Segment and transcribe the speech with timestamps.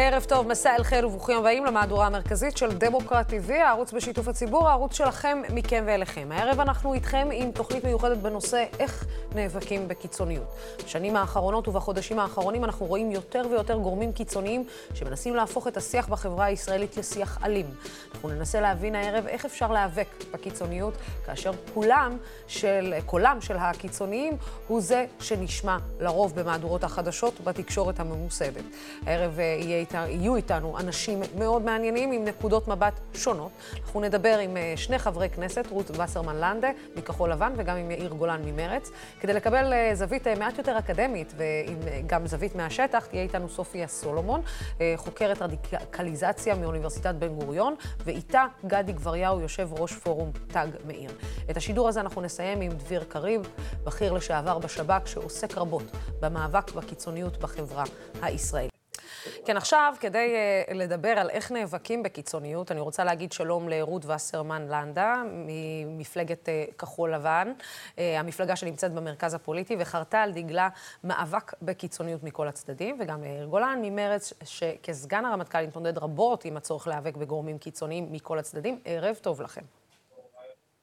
[0.00, 4.68] ערב טוב, מסע אל חיל וברוכים הבאים למהדורה המרכזית של דמוקרט TV, הערוץ בשיתוף הציבור,
[4.68, 6.28] הערוץ שלכם, מכם ואליכם.
[6.32, 10.44] הערב אנחנו איתכם עם תוכנית מיוחדת בנושא איך נאבקים בקיצוניות.
[10.84, 14.64] בשנים האחרונות ובחודשים האחרונים אנחנו רואים יותר ויותר גורמים קיצוניים
[14.94, 17.66] שמנסים להפוך את השיח בחברה הישראלית לשיח אלים.
[18.14, 20.94] אנחנו ננסה להבין הערב איך אפשר להיאבק בקיצוניות,
[21.26, 24.36] כאשר כולם של, קולם של הקיצוניים
[24.68, 28.64] הוא זה שנשמע לרוב במהדורות החדשות בתקשורת הממוסדת.
[29.06, 33.50] הערב יהיה איתה, יהיו איתנו אנשים מאוד מעניינים עם נקודות מבט שונות.
[33.84, 38.10] אנחנו נדבר עם אה, שני חברי כנסת, רות וסרמן לנדה מכחול לבן וגם עם יאיר
[38.10, 43.48] גולן ממרץ, כדי לקבל אה, זווית אה, מעט יותר אקדמית וגם זווית מהשטח, תהיה איתנו
[43.48, 44.40] סופיה סולומון,
[44.96, 47.74] חוקרת רדיקליזציה מאוניברסיטת בן גוריון,
[48.04, 51.10] ואיתה גדי גבריהו, יושב ראש פורום תג מאיר.
[51.50, 53.48] את השידור הזה אנחנו נסיים עם דביר קריב,
[53.84, 55.84] בכיר לשעבר בשב"כ, שעוסק רבות
[56.20, 57.84] במאבק בקיצוניות בחברה
[58.22, 58.77] הישראלית.
[59.44, 60.34] כן, עכשיו, כדי
[60.68, 66.74] uh, לדבר על איך נאבקים בקיצוניות, אני רוצה להגיד שלום לרות וסרמן לנדה, ממפלגת uh,
[66.74, 67.52] כחול לבן,
[67.96, 70.68] uh, המפלגה שנמצאת במרכז הפוליטי, וחרתה על דגלה
[71.04, 77.16] מאבק בקיצוניות מכל הצדדים, וגם ליאיר גולן ממרץ, שכסגן הרמטכ"ל התמודד רבות עם הצורך להיאבק
[77.16, 78.80] בגורמים קיצוניים מכל הצדדים.
[78.84, 79.77] ערב טוב לכם.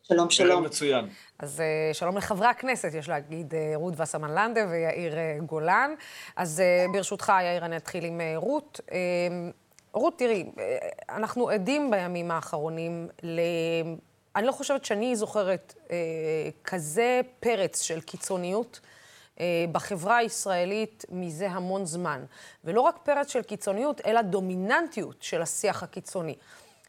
[0.08, 0.64] שלום, שלום.
[0.64, 1.10] מצוין.
[1.40, 5.92] אז אה, שלום לחברי הכנסת, יש להגיד אה, רות וסמן לנדה ויאיר אה, גולן.
[6.36, 8.80] אז ברשותך, יאיר, אני אתחיל עם רות.
[9.92, 10.46] רות, תראי,
[11.10, 13.40] אנחנו עדים בימים האחרונים ל...
[14.36, 15.96] אני לא חושבת שאני זוכרת אה,
[16.64, 18.80] כזה פרץ של קיצוניות
[19.40, 22.26] אה, בחברה הישראלית מזה המון זמן.
[22.64, 26.36] ולא רק פרץ של קיצוניות, אלא דומיננטיות של השיח הקיצוני.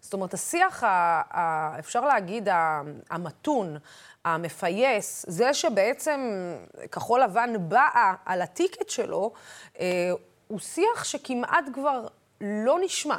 [0.06, 2.48] זאת אומרת, השיח, ה, ה, אפשר להגיד,
[3.10, 3.76] המתון,
[4.24, 6.20] המפייס, זה שבעצם
[6.92, 9.32] כחול לבן באה על הטיקט שלו,
[9.80, 10.10] אה,
[10.48, 12.06] הוא שיח שכמעט כבר
[12.40, 13.16] לא נשמע.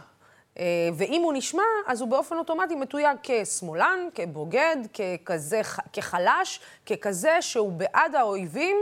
[0.60, 0.64] אה,
[0.98, 5.62] ואם הוא נשמע, אז הוא באופן אוטומטי מתויג כשמאלן, כבוגד, ככזה,
[5.94, 8.78] כחלש, ככזה שהוא בעד האויבים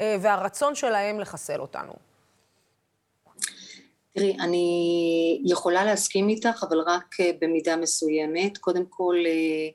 [0.00, 2.09] אה, והרצון שלהם לחסל אותנו.
[4.20, 8.58] תראי, אני יכולה להסכים איתך, אבל רק אה, במידה מסוימת.
[8.58, 9.68] קודם כל, אה,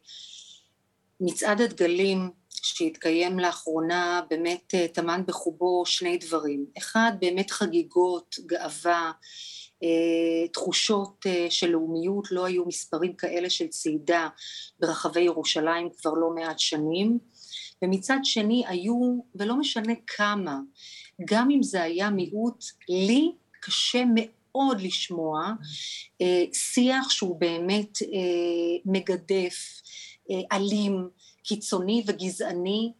[1.19, 6.65] מצעד הדגלים שהתקיים לאחרונה באמת אה, טמן בחובו שני דברים.
[6.77, 9.11] אחד, באמת חגיגות, גאווה,
[10.53, 14.27] תחושות של לאומיות, לא היו מספרים כאלה של צעידה
[14.79, 17.19] ברחבי ירושלים כבר לא מעט שנים.
[17.81, 20.59] ומצד שני היו, ולא משנה כמה,
[21.25, 23.31] גם אם זה היה מיעוט, לי
[23.65, 25.51] קשה מאוד לשמוע
[26.21, 29.81] אה, שיח שהוא באמת אה, מגדף,
[30.31, 31.09] אה, אלים,
[31.43, 32.91] קיצוני וגזעני.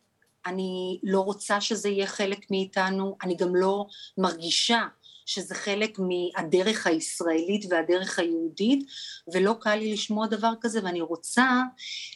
[0.46, 3.86] אני לא רוצה שזה יהיה חלק מאיתנו, אני גם לא
[4.18, 4.88] מרגישה
[5.26, 8.88] שזה חלק מהדרך הישראלית והדרך היהודית
[9.34, 11.62] ולא קל לי לשמוע דבר כזה ואני רוצה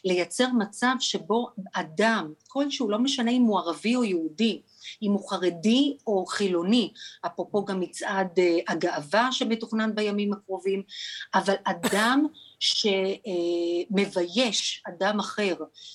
[0.04, 4.60] לייצר מצב שבו אדם כלשהו לא משנה אם הוא ערבי או יהודי
[5.02, 6.92] אם הוא חרדי או חילוני,
[7.26, 10.82] אפרופו גם מצעד אה, הגאווה שמתוכנן בימים הקרובים,
[11.34, 12.26] אבל אדם
[13.90, 15.54] שמבייש אדם אחר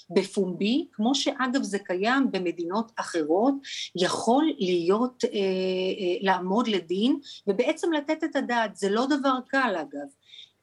[0.10, 3.54] בפומבי, כמו שאגב זה קיים במדינות אחרות,
[3.96, 10.08] יכול להיות, אה, אה, לעמוד לדין ובעצם לתת את הדעת, זה לא דבר קל אגב,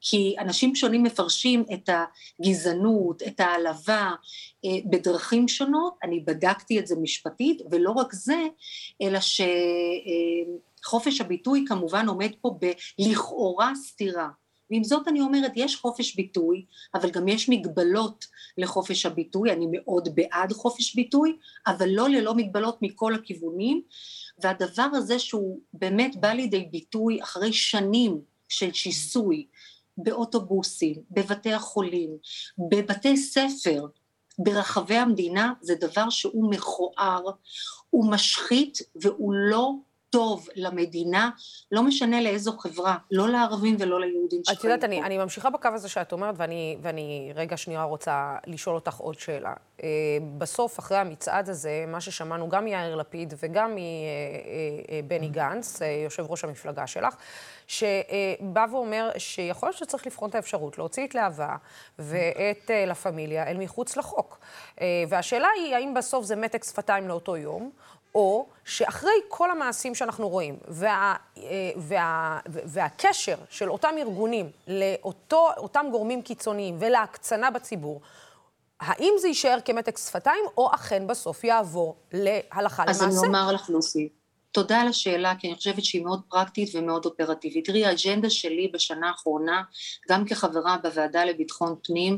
[0.05, 4.11] כי אנשים שונים מפרשים את הגזענות, את העלבה
[4.65, 8.43] אה, בדרכים שונות, אני בדקתי את זה משפטית ולא רק זה,
[9.01, 9.19] אלא
[10.79, 12.59] שחופש הביטוי כמובן עומד פה
[12.99, 14.29] בלכאורה סתירה.
[14.71, 16.65] ועם זאת אני אומרת יש חופש ביטוי
[16.95, 18.25] אבל גם יש מגבלות
[18.57, 19.51] לחופש הביטוי.
[19.51, 21.37] אני מאוד בעד חופש ביטוי
[21.67, 23.81] אבל לא ללא מגבלות מכל הכיוונים.
[24.43, 29.45] והדבר הזה שהוא באמת בא לידי ביטוי אחרי שנים של שיסוי
[29.97, 32.17] באוטובוסים, בבתי החולים,
[32.69, 33.85] בבתי ספר,
[34.39, 37.23] ברחבי המדינה, זה דבר שהוא מכוער,
[37.89, 39.71] הוא משחית והוא לא
[40.13, 41.29] טוב למדינה,
[41.71, 45.69] לא משנה לאיזו חברה, לא לערבים ולא ליהודים שחיים את יודעת, אני, אני ממשיכה בקו
[45.73, 49.53] הזה שאת אומרת, ואני, ואני רגע שנייה רוצה לשאול אותך עוד שאלה.
[49.77, 49.83] Uh,
[50.37, 55.85] בסוף, אחרי המצעד הזה, מה ששמענו גם מיאיר לפיד וגם מבני uh, uh, גנץ, uh,
[55.85, 57.15] יושב ראש המפלגה שלך,
[57.67, 61.55] שבא ואומר שיכול להיות שצריך לבחון את האפשרות להוציא את להבה
[61.99, 64.39] ואת uh, לה פמיליה אל מחוץ לחוק.
[65.09, 67.71] והשאלה היא, האם בסוף זה מתק שפתיים לאותו יום,
[68.15, 71.43] או שאחרי כל המעשים שאנחנו רואים, וה, אה,
[71.77, 78.01] וה, והקשר של אותם ארגונים לאותם גורמים קיצוניים ולהקצנה בציבור,
[78.79, 83.17] האם זה יישאר כמתק שפתיים, או אכן בסוף יעבור להלכה אז למעשה?
[83.17, 84.09] אז אני אומר לך, לוסי,
[84.53, 87.65] תודה על השאלה, כי אני חושבת שהיא מאוד פרקטית ומאוד אופרטיבית.
[87.65, 89.61] תראי, האג'נדה שלי בשנה האחרונה,
[90.09, 92.17] גם כחברה בוועדה לביטחון פנים,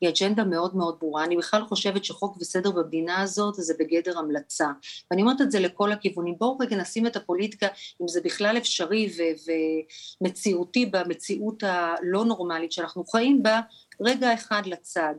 [0.00, 1.24] היא אג'נדה מאוד מאוד ברורה.
[1.24, 4.66] אני בכלל חושבת שחוק וסדר במדינה הזאת זה בגדר המלצה.
[5.10, 6.34] ואני אומרת את זה לכל הכיוונים.
[6.38, 7.66] בואו רגע נשים את הפוליטיקה,
[8.02, 9.12] אם זה בכלל אפשרי
[10.20, 13.60] ומציאותי במציאות הלא נורמלית שאנחנו חיים בה,
[14.00, 15.14] רגע אחד לצד.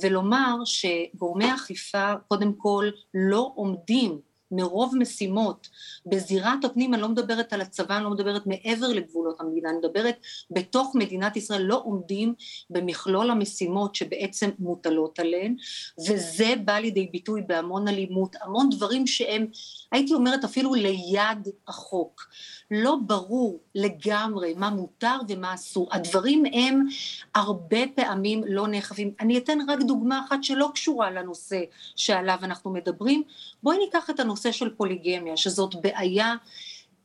[0.00, 5.68] ולומר שגורמי אכיפה קודם כל לא עומדים מרוב משימות
[6.06, 10.16] בזירת הפנים, אני לא מדברת על הצבא, אני לא מדברת מעבר לגבולות המדינה, אני מדברת
[10.50, 12.34] בתוך מדינת ישראל, לא עומדים
[12.70, 15.56] במכלול המשימות שבעצם מוטלות עליהן,
[15.98, 19.46] וזה בא לידי ביטוי בהמון אלימות, המון דברים שהם,
[19.92, 22.28] הייתי אומרת אפילו ליד החוק.
[22.70, 25.88] לא ברור לגמרי מה מותר ומה אסור.
[25.92, 26.86] הדברים הם
[27.34, 29.14] הרבה פעמים לא נאכפים.
[29.20, 31.60] אני אתן רק דוגמה אחת שלא קשורה לנושא
[31.96, 33.22] שעליו אנחנו מדברים.
[33.62, 36.34] בואי ניקח את הנושא של פוליגמיה, שזאת בעיה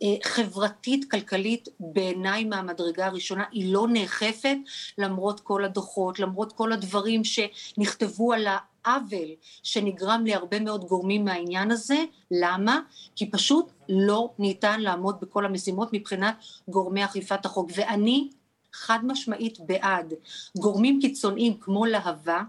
[0.03, 4.57] אה, חברתית כלכלית בעיניי מהמדרגה הראשונה היא לא נאכפת
[4.97, 8.47] למרות כל הדוחות למרות כל הדברים שנכתבו על
[8.87, 9.29] העוול
[9.63, 11.97] שנגרם להרבה מאוד גורמים מהעניין הזה
[12.31, 12.79] למה?
[13.15, 16.35] כי פשוט לא ניתן לעמוד בכל המשימות מבחינת
[16.67, 18.29] גורמי אכיפת החוק ואני
[18.73, 20.13] חד משמעית בעד
[20.57, 22.43] גורמים קיצוניים כמו להבה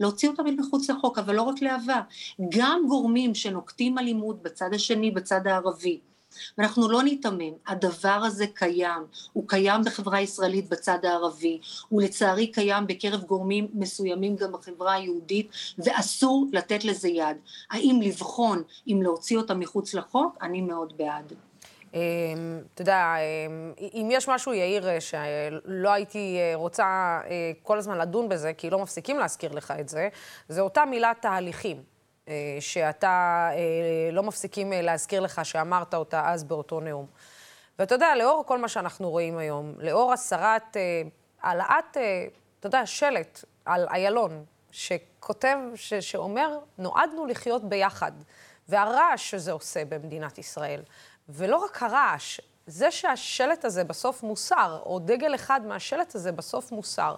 [0.00, 2.00] להוציא אותם אל מחוץ לחוק, אבל לא רק להבה,
[2.48, 6.00] גם גורמים שנוקטים אלימות בצד השני, בצד הערבי,
[6.58, 9.02] ואנחנו לא ניתמם, הדבר הזה קיים,
[9.32, 15.48] הוא קיים בחברה הישראלית בצד הערבי, הוא לצערי קיים בקרב גורמים מסוימים גם בחברה היהודית,
[15.78, 17.36] ואסור לתת לזה יד.
[17.70, 20.38] האם לבחון אם להוציא אותם מחוץ לחוק?
[20.42, 21.32] אני מאוד בעד.
[21.94, 22.00] אמ,
[22.74, 28.28] אתה יודע, אמ, אם יש משהו, יאיר, שלא הייתי אה, רוצה אה, כל הזמן לדון
[28.28, 30.08] בזה, כי לא מפסיקים להזכיר לך את זה,
[30.48, 31.82] זה אותה מילה תהליכים,
[32.60, 33.50] שאתה
[34.12, 37.06] לא מפסיקים להזכיר לך שאמרת אותה אז באותו נאום.
[37.78, 40.76] ואתה יודע, לאור כל מה שאנחנו רואים היום, לאור הסרת,
[41.42, 41.96] העלאת,
[42.60, 48.12] אתה יודע, שלט על איילון, שכותב, ש, שאומר, נועדנו לחיות ביחד,
[48.68, 50.82] והרעש שזה עושה במדינת ישראל.
[51.28, 57.16] ולא רק הרעש, זה שהשלט הזה בסוף מוסר, או דגל אחד מהשלט הזה בסוף מוסר,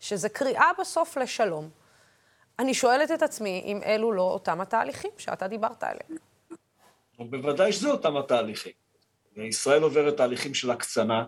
[0.00, 1.70] שזה קריאה בסוף לשלום.
[2.58, 6.18] אני שואלת את עצמי אם אלו לא אותם התהליכים שאתה דיברת עליהם.
[7.18, 8.72] בוודאי שזה אותם התהליכים.
[9.36, 11.24] ישראל עוברת תהליכים של הקצנה.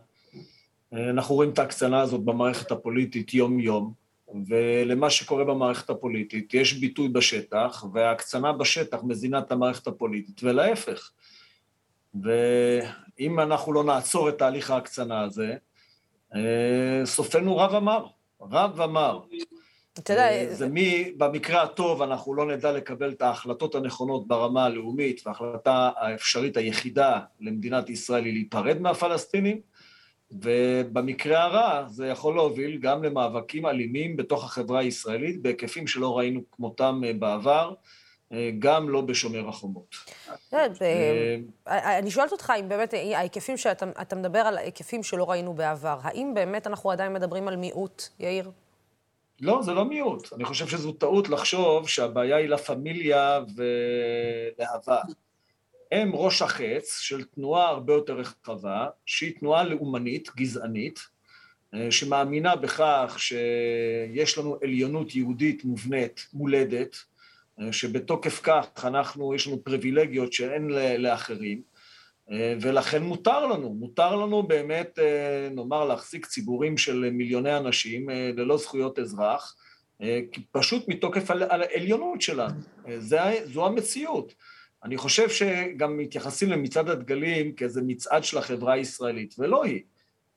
[0.92, 3.92] אנחנו רואים את ההקצנה הזאת במערכת הפוליטית יום-יום,
[4.48, 11.10] ולמה שקורה במערכת הפוליטית יש ביטוי בשטח, וההקצנה בשטח מזינה את המערכת הפוליטית, ולהפך.
[12.14, 15.56] ואם אנחנו לא נעצור את תהליך ההקצנה הזה,
[16.34, 18.06] אה, סופנו רב אמר,
[18.40, 19.20] רב אמר.
[19.98, 20.30] אתה יודע...
[20.30, 25.90] אה, זה מי, במקרה הטוב אנחנו לא נדע לקבל את ההחלטות הנכונות ברמה הלאומית, וההחלטה
[25.96, 29.60] האפשרית היחידה למדינת ישראל היא להיפרד מהפלסטינים,
[30.30, 37.00] ובמקרה הרע זה יכול להוביל גם למאבקים אלימים בתוך החברה הישראלית בהיקפים שלא ראינו כמותם
[37.04, 37.74] אה, בעבר.
[38.58, 39.96] גם לא בשומר החומות.
[40.54, 46.32] אה, אני שואלת אותך אם באמת ההיקפים שאתה מדבר על היקפים שלא ראינו בעבר, האם
[46.34, 48.50] באמת אנחנו עדיין מדברים על מיעוט, יאיר?
[49.40, 50.32] לא, זה לא מיעוט.
[50.32, 55.00] אני חושב שזו טעות לחשוב שהבעיה היא לה פמיליה ולהבה.
[55.92, 61.00] הם ראש החץ של תנועה הרבה יותר רחבה, שהיא תנועה לאומנית, גזענית,
[61.74, 66.96] אה, שמאמינה בכך שיש לנו עליונות יהודית מובנית, מולדת,
[67.70, 71.62] שבתוקף כך אנחנו, יש לנו פריבילגיות שאין לאחרים,
[72.60, 74.98] ולכן מותר לנו, מותר לנו באמת,
[75.50, 79.56] נאמר, להחזיק ציבורים של מיליוני אנשים ללא זכויות אזרח,
[80.50, 82.60] פשוט מתוקף העליונות שלנו.
[82.98, 84.34] זה, זו המציאות.
[84.84, 89.82] אני חושב שגם מתייחסים למצעד הדגלים כאיזה מצעד של החברה הישראלית, ולא היא.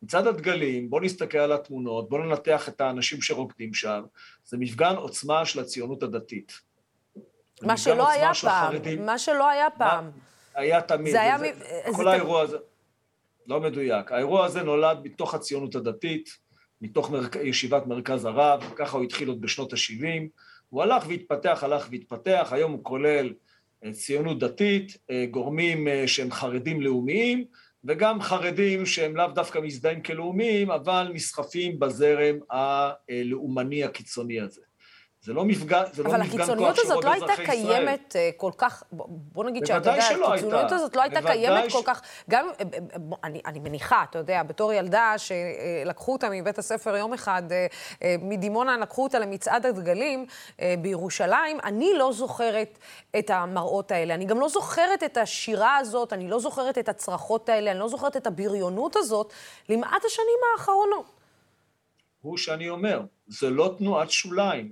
[0.03, 4.01] מצעד הדגלים, בואו נסתכל על התמונות, בואו ננתח את האנשים שרוקדים שם,
[4.45, 6.59] זה מפגן עוצמה של הציונות הדתית.
[7.61, 10.11] מה שלא היה פעם, מה שלא היה פעם.
[10.55, 11.11] היה תמיד.
[11.11, 11.37] זה היה...
[11.95, 12.57] כל האירוע הזה...
[13.47, 14.11] לא מדויק.
[14.11, 16.37] האירוע הזה נולד מתוך הציונות הדתית,
[16.81, 17.11] מתוך
[17.43, 20.27] ישיבת מרכז הרב, ככה הוא התחיל עוד בשנות ה-70.
[20.69, 23.33] הוא הלך והתפתח, הלך והתפתח, היום הוא כולל
[23.83, 27.45] אה, ציונות דתית, אה, גורמים אה, שהם חרדים לאומיים,
[27.83, 34.61] וגם חרדים שהם לאו דווקא מזדהים כלאומיים, אבל נסחפים בזרם הלאומני הקיצוני הזה.
[35.29, 36.73] זה לא מפגן, זה לא מפגן כוח של רוב אזרחי ישראל.
[36.73, 41.01] אבל הקיצוניות הזאת לא הייתה קיימת כל כך, בוא נגיד שאתה יודע, הקיצוניות הזאת לא
[41.01, 41.73] הייתה קיימת ש...
[41.73, 46.59] כל כך, גם, אה, אה, אני, אני מניחה, אתה יודע, בתור ילדה שלקחו אותה מבית
[46.59, 47.43] הספר יום אחד,
[48.21, 50.25] מדימונה לקחו אותה למצעד הדגלים
[50.79, 52.79] בירושלים, אני לא זוכרת
[53.19, 54.13] את המראות האלה.
[54.13, 57.87] אני גם לא זוכרת את השירה הזאת, אני לא זוכרת את הצרחות האלה, אני לא
[57.87, 59.33] זוכרת את הבריונות הזאת
[59.69, 61.18] למעט השנים האחרונות.
[62.21, 64.69] הוא שאני אומר, זה לא תנועת שוליים.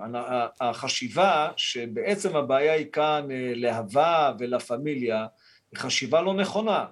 [0.62, 5.26] החשיבה שבעצם הבעיה היא כאן אה, להבה ולה פמיליה,
[5.72, 6.86] היא חשיבה לא נכונה.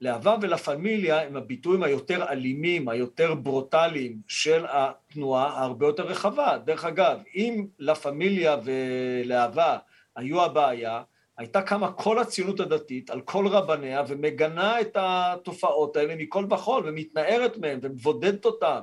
[0.00, 6.58] להבה ולה פמיליה הם הביטויים היותר אלימים, היותר ברוטליים של התנועה ההרבה יותר רחבה.
[6.64, 9.78] דרך אגב, אם לה פמיליה ולהבה
[10.16, 11.02] היו הבעיה,
[11.38, 17.58] הייתה קמה כל הציונות הדתית על כל רבניה ומגנה את התופעות האלה מכל וכול ומתנערת
[17.58, 18.80] מהן ומבודדת אותן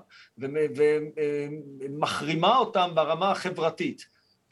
[1.80, 4.06] ומחרימה אותן ברמה החברתית.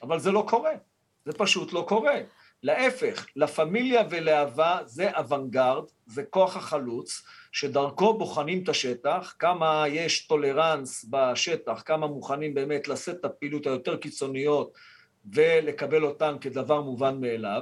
[0.04, 0.74] אבל זה לא קורה,
[1.26, 2.20] זה פשוט לא קורה.
[2.64, 10.28] להפך, לה פמיליה ולהבה זה אוונגרד, זה כוח החלוץ, שדרכו בוחנים את השטח, כמה יש
[10.28, 14.74] tolerance בשטח, כמה מוכנים באמת לשאת את הפעילות היותר קיצוניות
[15.34, 17.62] ולקבל אותן כדבר מובן מאליו.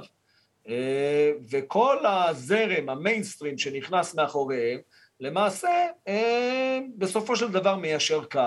[0.68, 4.80] אה, וכל הזרם, המיינסטרים שנכנס מאחוריהם,
[5.20, 8.40] למעשה אה, בסופו של דבר מיישר קו.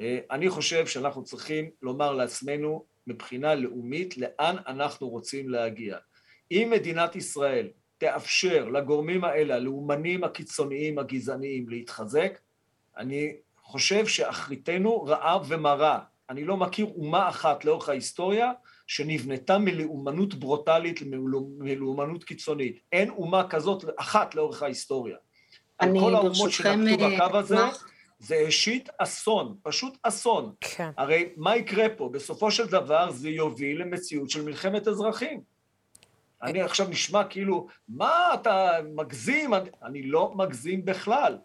[0.00, 5.96] אה, אני חושב שאנחנו צריכים לומר לעצמנו מבחינה לאומית לאן אנחנו רוצים להגיע.
[6.50, 7.68] אם מדינת ישראל
[7.98, 12.38] תאפשר לגורמים האלה, הלאומנים הקיצוניים הגזעניים להתחזק,
[12.96, 16.00] אני חושב שאחריתנו רעב ומרה.
[16.30, 18.52] אני לא מכיר אומה אחת לאורך ההיסטוריה
[18.88, 21.00] שנבנתה מלאומנות ברוטלית
[21.58, 22.80] מלאומנות קיצונית.
[22.92, 25.16] אין אומה כזאת אחת לאורך ההיסטוריה.
[25.80, 27.56] אני כל האומות שנקטו אה, בקו הזה,
[28.18, 30.52] זה השית אסון, פשוט אסון.
[30.60, 30.90] כן.
[30.96, 32.08] הרי מה יקרה פה?
[32.12, 35.40] בסופו של דבר זה יוביל למציאות של מלחמת אזרחים.
[36.42, 39.54] אני עכשיו נשמע כאילו, מה אתה מגזים?
[39.54, 41.38] אני, אני לא מגזים בכלל.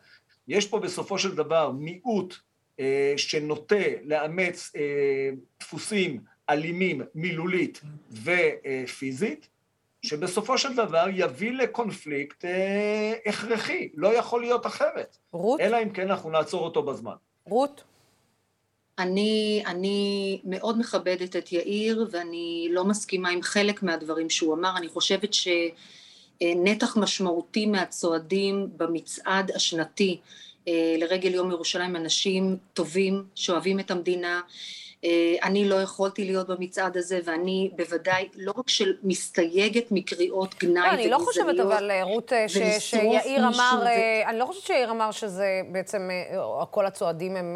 [0.47, 2.35] יש פה בסופו של דבר מיעוט
[2.79, 7.81] אה, שנוטה לאמץ אה, דפוסים אלימים מילולית
[8.23, 9.47] ופיזית,
[10.01, 15.17] שבסופו של דבר יביא לקונפליקט אה, הכרחי, לא יכול להיות אחרת.
[15.31, 15.59] רות?
[15.59, 17.15] אלא אם כן אנחנו נעצור אותו בזמן.
[17.45, 17.83] רות?
[19.00, 24.88] אני, אני מאוד מכבדת את יאיר ואני לא מסכימה עם חלק מהדברים שהוא אמר, אני
[24.88, 30.19] חושבת שנתח משמעותי מהצועדים במצעד השנתי
[30.67, 34.41] אה, לרגל יום ירושלים אנשים טובים שאוהבים את המדינה
[35.43, 41.00] אני לא יכולתי להיות במצעד הזה ואני בוודאי לא רק של מסתייגת מקריאות גנאי וגזעניות.
[41.00, 42.31] אני לא חושבת אבל אה, רות
[42.79, 43.86] שיאיר אמר,
[44.25, 46.10] אני לא חושבת שיאיר אמר שזה בעצם
[46.72, 47.55] כל הצועדים הם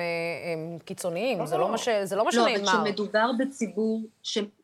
[0.86, 2.16] קיצוניים, זה לא מה שנאמר.
[2.16, 4.02] לא, אבל כשמדובר בציבור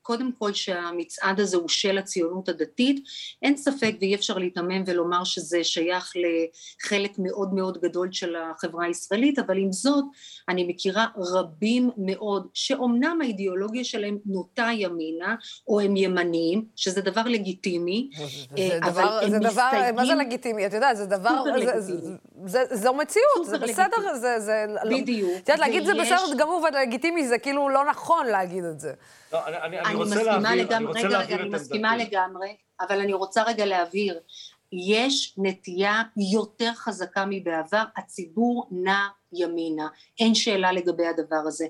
[0.03, 3.03] קודם כל שהמצעד הזה הוא של הציונות הדתית,
[3.41, 9.39] אין ספק ואי אפשר להיתמם ולומר שזה שייך לחלק מאוד מאוד גדול של החברה הישראלית,
[9.39, 10.05] אבל עם זאת
[10.49, 15.35] אני מכירה רבים מאוד שאומנם האידיאולוגיה שלהם נוטה ימינה
[15.67, 18.09] או הם ימניים, שזה דבר לגיטימי,
[18.57, 19.49] זה אבל דבר, הם זה מסתייגים...
[19.49, 20.65] דבר, מה זה לגיטימי?
[20.65, 24.65] את יודעת, זה דבר, זה, זה, זה, זה, זו מציאות, זה בסדר, זה, זה...
[24.83, 25.31] לא- בדיוק.
[25.37, 28.93] את יודעת, להגיד זה בסדר גמור ולגיטימי, זה כאילו לא נכון להגיד את זה.
[29.33, 32.55] לא, אני, אני, אני רוצה להבהיר, לגמרי, אני רוצה רגע, להבהיר רגע, אני מסכימה לגמרי,
[32.81, 34.19] אבל אני רוצה רגע להבהיר,
[34.71, 36.01] יש נטייה
[36.33, 39.87] יותר חזקה מבעבר, הציבור נע ימינה,
[40.19, 41.67] אין שאלה לגבי הדבר הזה.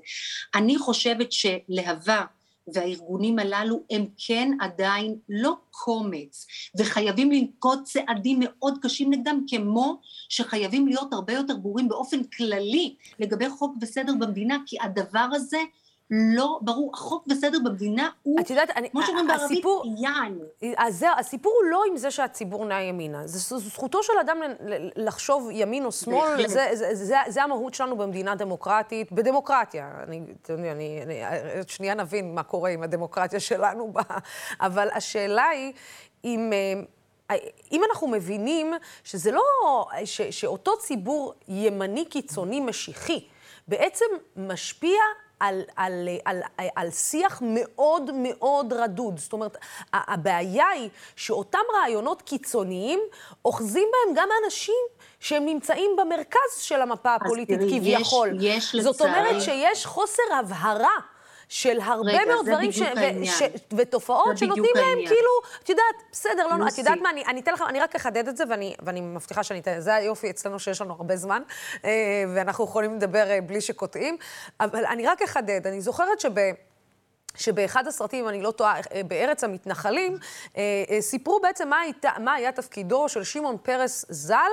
[0.55, 2.25] אני חושבת שלהבה
[2.74, 6.48] והארגונים הללו הם כן עדיין לא קומץ
[6.79, 13.50] וחייבים לנקוט צעדים מאוד קשים נגדם כמו שחייבים להיות הרבה יותר ברורים באופן כללי לגבי
[13.50, 15.60] חוק וסדר במדינה כי הדבר הזה
[16.12, 19.65] לא ברור, החוק וסדר במדינה הוא, את יודעת, אני, כמו שאומרים בערבית,
[19.98, 20.39] יען.
[20.77, 24.38] אז זה, הסיפור הוא לא עם זה שהציבור נע ימינה, זו זכותו של אדם
[24.95, 29.91] לחשוב ימין או שמאל, זה, זה, זה, זה המהות שלנו במדינה דמוקרטית, בדמוקרטיה.
[30.07, 34.01] אני, אני, אני, אני, שנייה נבין מה קורה עם הדמוקרטיה שלנו, בה,
[34.60, 35.74] אבל השאלה היא
[36.24, 36.53] אם...
[36.53, 37.38] אה,
[37.72, 43.27] אם אנחנו מבינים שזה לא, ש, שאותו ציבור ימני קיצוני משיחי
[43.67, 44.05] בעצם
[44.36, 45.00] משפיע
[45.44, 49.20] על, על, על, על, על שיח מאוד מאוד רדוד.
[49.20, 49.58] זאת אומרת,
[49.94, 53.00] הבעיה היא שאותם רעיונות קיצוניים,
[53.46, 54.84] אוחזים בהם גם אנשים
[55.20, 58.30] שהם נמצאים במרכז של המפה הפוליטית כביכול.
[58.42, 58.94] יש, יש לצערי...
[58.94, 61.12] זאת אומרת שיש חוסר הבהרה.
[61.53, 62.81] של הרבה רגע, מאוד דברים, ש...
[63.25, 63.41] ש...
[63.77, 65.07] ותופעות שנותנים להם העניין.
[65.07, 65.29] כאילו,
[65.63, 68.38] את יודעת, בסדר, לא, את יודעת מה, אני, אני אתן לכם, אני רק אחדד את
[68.38, 71.41] זה, ואני, ואני מבטיחה שאני אתן, זה היופי אצלנו שיש לנו הרבה זמן,
[71.86, 74.17] אה, ואנחנו יכולים לדבר אה, בלי שקוטעים,
[74.60, 76.31] אבל אני רק אחדד, אני זוכרת שב...
[77.38, 80.18] שבאחד הסרטים, אם אני לא טועה, אה, בארץ המתנחלים,
[80.58, 84.52] אה, אה, סיפרו בעצם מה, היית, מה היה תפקידו של שמעון פרס ז"ל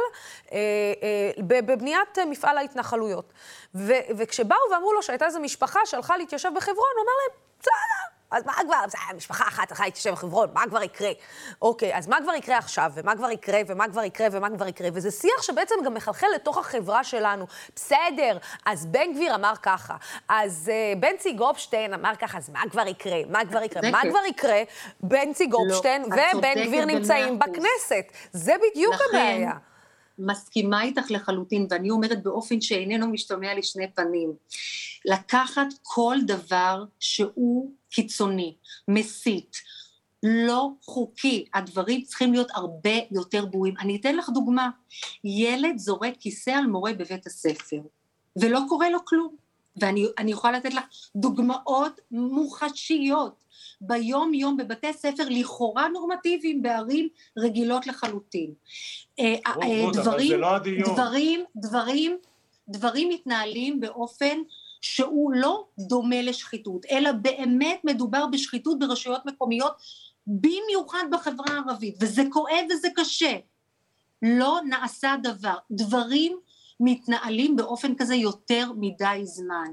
[1.38, 3.32] בבניית מפעל ההתנחלויות.
[3.74, 8.46] ו, וכשבאו ואמרו לו שהייתה איזו משפחה שהלכה להתיישב בחברון, הוא אמר להם, בסדר, אז
[8.46, 8.76] מה כבר,
[9.16, 11.10] משפחה אחת הלכה להתיישב בחברון, מה כבר יקרה?
[11.62, 14.88] אוקיי, אז מה כבר יקרה עכשיו, ומה כבר יקרה, ומה כבר יקרה, ומה כבר יקרה?
[14.92, 17.46] וזה שיח שבעצם גם מחלחל לתוך החברה שלנו.
[17.76, 19.96] בסדר, אז בן גביר אמר ככה,
[20.28, 23.18] אז uh, בנצי גופשטיין אמר ככה, אז מה כבר יקרה?
[23.28, 23.90] מה כבר יקרה?
[23.90, 24.62] מה כבר יקרה?
[25.00, 28.12] בנצי גופשטיין לא, ובן גביר נמצאים בכנסת.
[28.32, 29.52] זה בדיוק לכן, הבעיה.
[30.18, 34.32] מסכימה איתך לחלוטין, ואני אומרת באופן שאיננו משתמע לשני פנים.
[35.04, 38.54] לקחת כל דבר שהוא קיצוני,
[38.88, 39.56] מסית,
[40.22, 43.74] לא חוקי, הדברים צריכים להיות הרבה יותר ברורים.
[43.80, 44.70] אני אתן לך דוגמה,
[45.24, 47.80] ילד זורק כיסא על מורה בבית הספר,
[48.36, 49.36] ולא קורה לו כלום.
[49.76, 50.84] ואני יכולה לתת לך
[51.16, 53.44] דוגמאות מוחשיות
[53.80, 58.52] ביום יום בבתי ספר לכאורה נורמטיביים בערים רגילות לחלוטין.
[59.18, 60.58] אה, אה, דברים, לא
[60.94, 62.16] דברים, דברים,
[62.68, 64.38] דברים מתנהלים באופן
[64.80, 69.72] שהוא לא דומה לשחיתות, אלא באמת מדובר בשחיתות ברשויות מקומיות,
[70.26, 73.36] במיוחד בחברה הערבית, וזה כואב וזה קשה.
[74.22, 75.54] לא נעשה דבר.
[75.70, 76.38] דברים
[76.80, 79.72] מתנהלים באופן כזה יותר מדי זמן.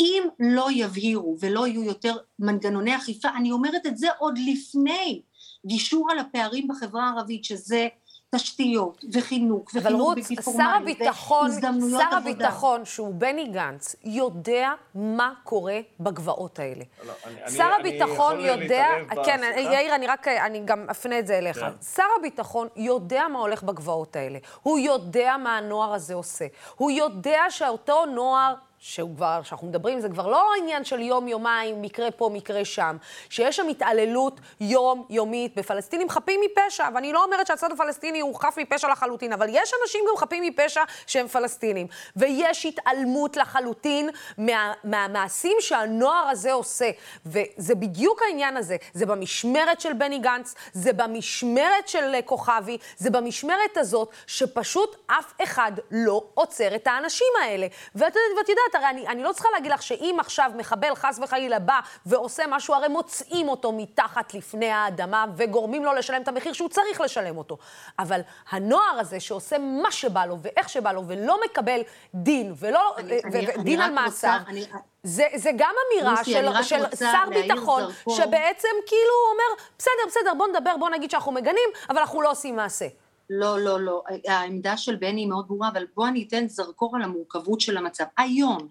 [0.00, 5.22] אם לא יבהירו ולא יהיו יותר מנגנוני אכיפה, אני אומרת את זה עוד לפני
[5.66, 7.88] גישור על הפערים בחברה הערבית, שזה
[8.34, 10.96] תשתיות וחינוך וחינוך בלתי פורמלי
[11.30, 12.10] והזדמנויות עבודה.
[12.10, 16.84] שר הביטחון, שהוא בני גנץ, יודע מה קורה בגבעות האלה.
[17.06, 18.86] לא, אני, שר אני, הביטחון אני יודע...
[19.24, 21.58] כן, יאיר, אני רק, אני גם אפנה את זה אליך.
[21.58, 21.70] כן.
[21.94, 24.38] שר הביטחון יודע מה הולך בגבעות האלה.
[24.62, 26.46] הוא יודע מה הנוער הזה עושה.
[26.76, 32.10] הוא יודע שאותו נוער שהוא כבר, שאנחנו מדברים, זה כבר לא עניין של יום-יומיים, מקרה
[32.10, 32.96] פה, מקרה שם,
[33.30, 38.88] שיש שם התעללות יום-יומית בפלסטינים חפים מפשע, ואני לא אומרת שהצד הפלסטיני הוא חף מפשע
[38.88, 46.28] לחלוטין, אבל יש אנשים גם חפים מפשע שהם פלסטינים, ויש התעלמות לחלוטין מה, מהמעשים שהנוער
[46.28, 46.90] הזה עושה,
[47.26, 53.76] וזה בדיוק העניין הזה, זה במשמרת של בני גנץ, זה במשמרת של כוכבי, זה במשמרת
[53.76, 57.66] הזאת, שפשוט אף אחד לא עוצר את האנשים האלה.
[57.94, 58.14] ואת
[58.48, 61.80] יודעת, יודעת, הרי אני, אני לא צריכה להגיד לך שאם עכשיו מחבל חס וחלילה בא
[62.06, 67.00] ועושה משהו, הרי מוצאים אותו מתחת לפני האדמה וגורמים לו לשלם את המחיר שהוא צריך
[67.00, 67.58] לשלם אותו.
[67.98, 71.80] אבל הנוער הזה שעושה מה שבא לו ואיך שבא לו ולא מקבל
[72.14, 74.66] דין, ולא, אני, ו, אני, דין אני על מאסר, אני...
[75.02, 78.16] זה, זה גם אמירה לוסי, של, של שר ביטחון, זרקור.
[78.16, 82.56] שבעצם כאילו אומר, בסדר, בסדר, בוא נדבר, בוא נגיד שאנחנו מגנים, אבל אנחנו לא עושים
[82.56, 82.86] מעשה.
[83.32, 87.02] לא, לא, לא, העמדה של בני היא מאוד ברורה, אבל בוא אני אתן זרקור על
[87.02, 88.04] המורכבות של המצב.
[88.18, 88.68] היום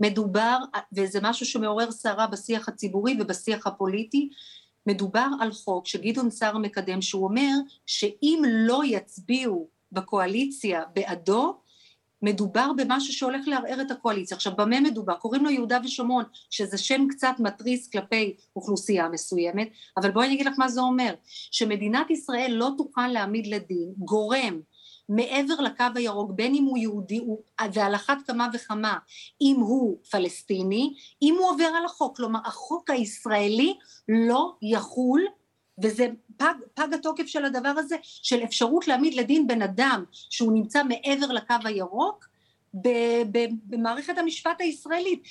[0.00, 0.58] מדובר,
[0.96, 4.28] וזה משהו שמעורר סערה בשיח הציבורי ובשיח הפוליטי,
[4.86, 7.50] מדובר על חוק שגדעון סער מקדם, שהוא אומר
[7.86, 11.60] שאם לא יצביעו בקואליציה בעדו,
[12.24, 14.36] מדובר במשהו שהולך לערער את הקואליציה.
[14.36, 15.14] עכשיו במה מדובר?
[15.14, 20.46] קוראים לו יהודה ושומרון, שזה שם קצת מתריס כלפי אוכלוסייה מסוימת, אבל בואי אני אגיד
[20.46, 21.14] לך מה זה אומר,
[21.50, 24.60] שמדינת ישראל לא תוכל להעמיד לדין גורם
[25.08, 27.20] מעבר לקו הירוק, בין אם הוא יהודי,
[27.72, 28.98] ועל אחת כמה וכמה,
[29.40, 33.74] אם הוא פלסטיני, אם הוא עובר על החוק, כלומר החוק הישראלי
[34.08, 35.26] לא יחול
[35.82, 40.82] וזה פג, פג התוקף של הדבר הזה, של אפשרות להעמיד לדין בן אדם שהוא נמצא
[40.84, 42.28] מעבר לקו הירוק
[43.66, 45.22] במערכת המשפט הישראלית.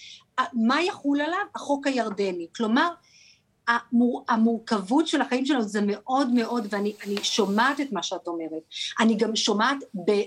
[0.54, 1.46] מה יחול עליו?
[1.56, 2.48] החוק הירדני.
[2.56, 2.90] כלומר,
[3.68, 8.62] המור, המורכבות של החיים שלנו זה מאוד מאוד, ואני שומעת את מה שאת אומרת,
[9.00, 9.78] אני גם שומעת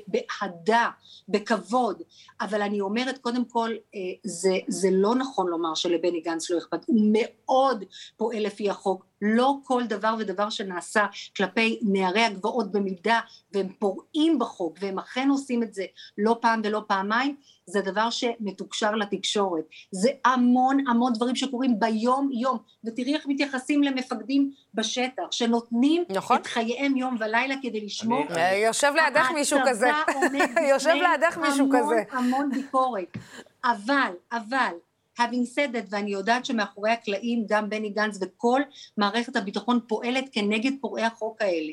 [0.07, 0.89] באהדה,
[1.29, 2.03] בכבוד,
[2.41, 6.85] אבל אני אומרת קודם כל, אה, זה, זה לא נכון לומר שלבני גנץ לא אכפת,
[6.87, 7.85] הוא מאוד
[8.17, 13.21] פועל לפי החוק, לא כל דבר ודבר שנעשה כלפי נערי הגבעות במידה
[13.53, 15.85] והם פורעים בחוק והם אכן עושים את זה
[16.19, 19.65] לא פעם ולא פעמיים זה דבר שמתוקשר לתקשורת.
[19.91, 22.59] זה המון המון דברים שקורים ביום יום.
[22.85, 26.37] ותראי איך מתייחסים למפקדים בשטח שנותנים נכון.
[26.37, 28.25] את חייהם יום ולילה כדי לשמור.
[28.31, 28.57] אני, אני...
[28.57, 29.91] יושב לידך מישהו כזה.
[30.73, 32.03] יושב לידך מישהו כזה.
[32.11, 33.17] המון המון ביקורת.
[33.65, 34.73] אבל אבל
[35.19, 38.61] having said that ואני יודעת שמאחורי הקלעים גם בני גנץ וכל
[38.97, 41.73] מערכת הביטחון פועלת כנגד פורעי החוק האלה.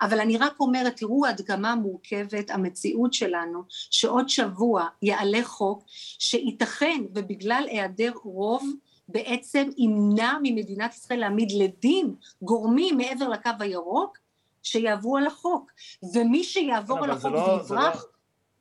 [0.00, 5.84] אבל אני רק אומרת תראו עד כמה מורכבת המציאות שלנו שעוד שבוע יעלה חוק
[6.18, 8.72] שייתכן ובגלל היעדר רוב
[9.08, 14.18] בעצם ימנע ממדינת ישראל להעמיד לדין גורמים מעבר לקו הירוק
[14.62, 15.70] שיעברו על החוק.
[16.14, 18.04] ומי שיעבור על החוק לא, ויברח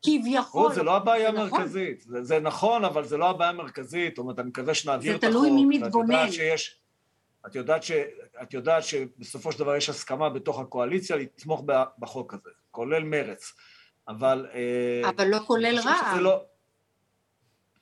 [0.01, 0.73] כביכול.
[0.73, 1.47] זה לא הבעיה נכון.
[1.47, 2.01] המרכזית.
[2.01, 4.15] זה, זה נכון, אבל זה לא הבעיה המרכזית.
[4.15, 5.33] זאת אומרת, אני מקווה שנעביר את החוק.
[5.33, 6.13] זה תלוי מי מתבונן.
[6.13, 6.75] את יודעת שיש...
[7.47, 7.91] את יודעת, ש,
[8.41, 11.63] את יודעת שבסופו של דבר יש הסכמה בתוך הקואליציה לתמוך
[11.99, 13.53] בחוק הזה, כולל מרץ.
[14.07, 14.47] אבל...
[14.53, 16.19] אה, אבל לא כולל רע"מ.
[16.19, 16.43] לא...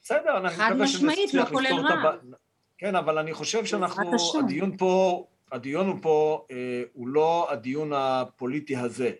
[0.02, 2.36] בסדר, אני מקווה שנצליח לא לפתור את הבעיה.
[2.78, 4.12] כן, אבל אני חושב שאנחנו...
[4.44, 9.10] הדיון פה, הדיון הוא פה, אה, הוא לא הדיון הפוליטי הזה.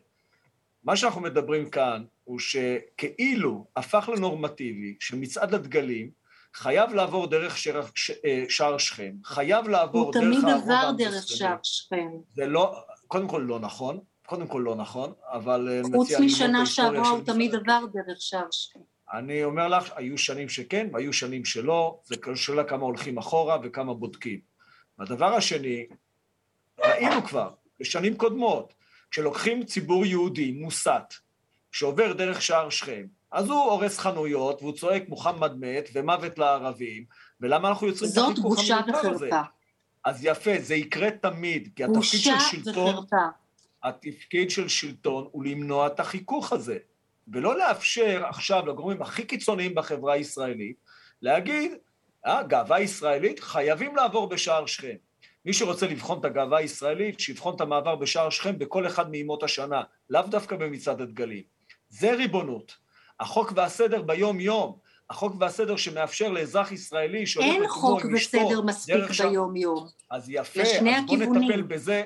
[0.85, 6.11] מה שאנחנו מדברים כאן הוא שכאילו הפך לנורמטיבי שמצעד הדגלים
[6.55, 7.85] חייב לעבור דרך שער,
[8.25, 12.09] אה, שער שכם, חייב לעבור דרך הוא תמיד עבר דרך שער שכם.
[12.35, 17.09] זה לא, קודם כל לא נכון, קודם כל לא נכון, אבל אה, חוץ משנה שעברה
[17.09, 18.81] הוא תמיד עבר דרך שער שכם.
[19.13, 23.95] אני אומר לך, היו שנים שכן והיו שנים שלא, זה שאלה כמה הולכים אחורה וכמה
[23.95, 24.41] בודקים.
[24.99, 25.87] והדבר השני,
[26.79, 28.75] ראינו כבר בשנים קודמות,
[29.11, 31.15] כשלוקחים ציבור יהודי מוסת,
[31.73, 37.05] שעובר דרך שער שכם, אז הוא הורס חנויות והוא צועק מוחמד מת ומוות לערבים,
[37.41, 39.31] ולמה אנחנו יוצרים את החיכוך המיותר הזה?
[40.05, 42.95] אז יפה, זה יקרה תמיד, כי התפקיד של שלטון...
[42.95, 43.17] וחרפה.
[43.83, 46.79] התפקיד של שלטון הוא למנוע את החיכוך הזה,
[47.29, 50.77] ולא לאפשר עכשיו לגורמים הכי קיצוניים בחברה הישראלית
[51.23, 51.73] להגיד,
[52.27, 54.95] אה, גאווה ישראלית, חייבים לעבור בשער שכם.
[55.45, 59.83] מי שרוצה לבחון את הגאווה הישראלית, שיבחון את המעבר בשער שכם בכל אחד מימות השנה,
[60.11, 61.58] לאו דווקא במצעד הדגלים.
[61.89, 62.77] זה ריבונות.
[63.21, 64.79] החוק והסדר ביום-יום,
[65.11, 69.87] החוק והסדר שמאפשר לאזרח ישראלי שהולך אין חוק וסדר מספיק ביום-יום.
[70.11, 72.03] אז יפה, אז בוא נטפל בזה,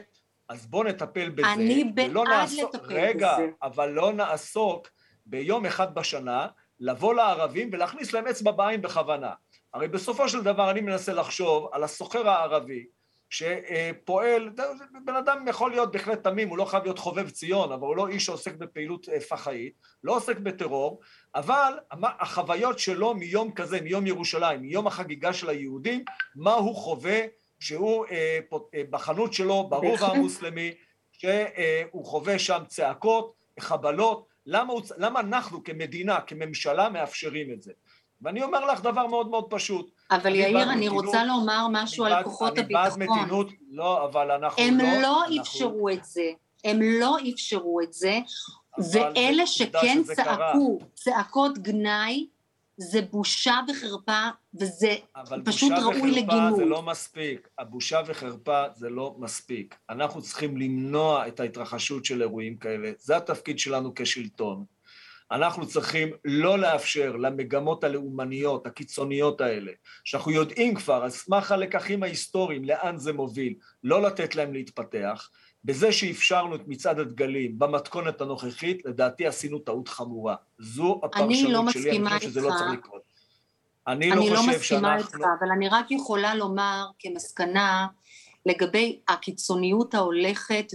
[0.49, 1.53] אז בוא נטפל בזה.
[1.53, 3.43] אני בעד נעסוק, לטפל רגע, בזה.
[3.43, 4.89] רגע, אבל לא נעסוק
[5.27, 6.47] ביום אחד בשנה,
[6.81, 9.33] לבוא לערבים ולהכניס להם אצבע בעין בכוונה.
[9.75, 12.87] הרי בסופו של דבר אני מנסה לחשוב על הסוחר הערבי,
[13.33, 14.51] שפועל,
[15.05, 18.09] בן אדם יכול להיות בהחלט תמים, הוא לא חייב להיות חובב ציון, אבל הוא לא
[18.09, 21.01] איש שעוסק בפעילות אה, פח"עית, לא עוסק בטרור,
[21.35, 27.21] אבל החוויות שלו מיום כזה, מיום ירושלים, מיום החגיגה של היהודים, מה הוא חווה
[27.61, 28.39] שהוא אה,
[28.75, 30.75] אה, בחנות שלו, ברובע המוסלמי,
[31.13, 37.73] שהוא חווה שם צעקות, חבלות, למה, הוא, למה אנחנו כמדינה, כממשלה, מאפשרים את זה?
[38.23, 39.91] ואני אומר לך דבר מאוד מאוד פשוט.
[40.17, 42.85] אבל יאיר, אני מתינות, רוצה לומר משהו על כוחות הביטחון.
[42.85, 44.85] אני בעד מתינות, לא, אבל אנחנו הם לא...
[44.85, 45.41] הם לא אנחנו...
[45.41, 46.31] אפשרו את זה.
[46.65, 48.19] הם לא אפשרו את זה,
[48.93, 52.27] ואלה שכן צעקו צעקות גנאי,
[52.77, 54.95] זה בושה וחרפה, וזה
[55.45, 56.25] פשוט ראוי לגינוי.
[56.29, 57.49] אבל בושה וחרפה זה לא מספיק.
[57.59, 59.77] הבושה וחרפה זה לא מספיק.
[59.91, 62.91] אנחנו צריכים למנוע את ההתרחשות של אירועים כאלה.
[62.99, 64.65] זה התפקיד שלנו כשלטון.
[65.33, 69.73] אנחנו צריכים לא לאפשר למגמות הלאומניות, הקיצוניות האלה,
[70.05, 75.31] שאנחנו יודעים כבר על סמך הלקחים ההיסטוריים לאן זה מוביל, לא לתת להם להתפתח.
[75.65, 80.35] בזה שאפשרנו את מצעד הדגלים במתכונת הנוכחית, לדעתי עשינו טעות חמורה.
[80.59, 83.03] זו הפרשנות לא שלי, אני חושב שזה לא צריך לקרות.
[83.87, 84.89] אני, אני לא, לא חושב שאנחנו...
[84.89, 87.87] אני לא מסכימה איתך, אבל אני רק יכולה לומר כמסקנה,
[88.47, 90.67] לגבי הקיצוניות ההולכת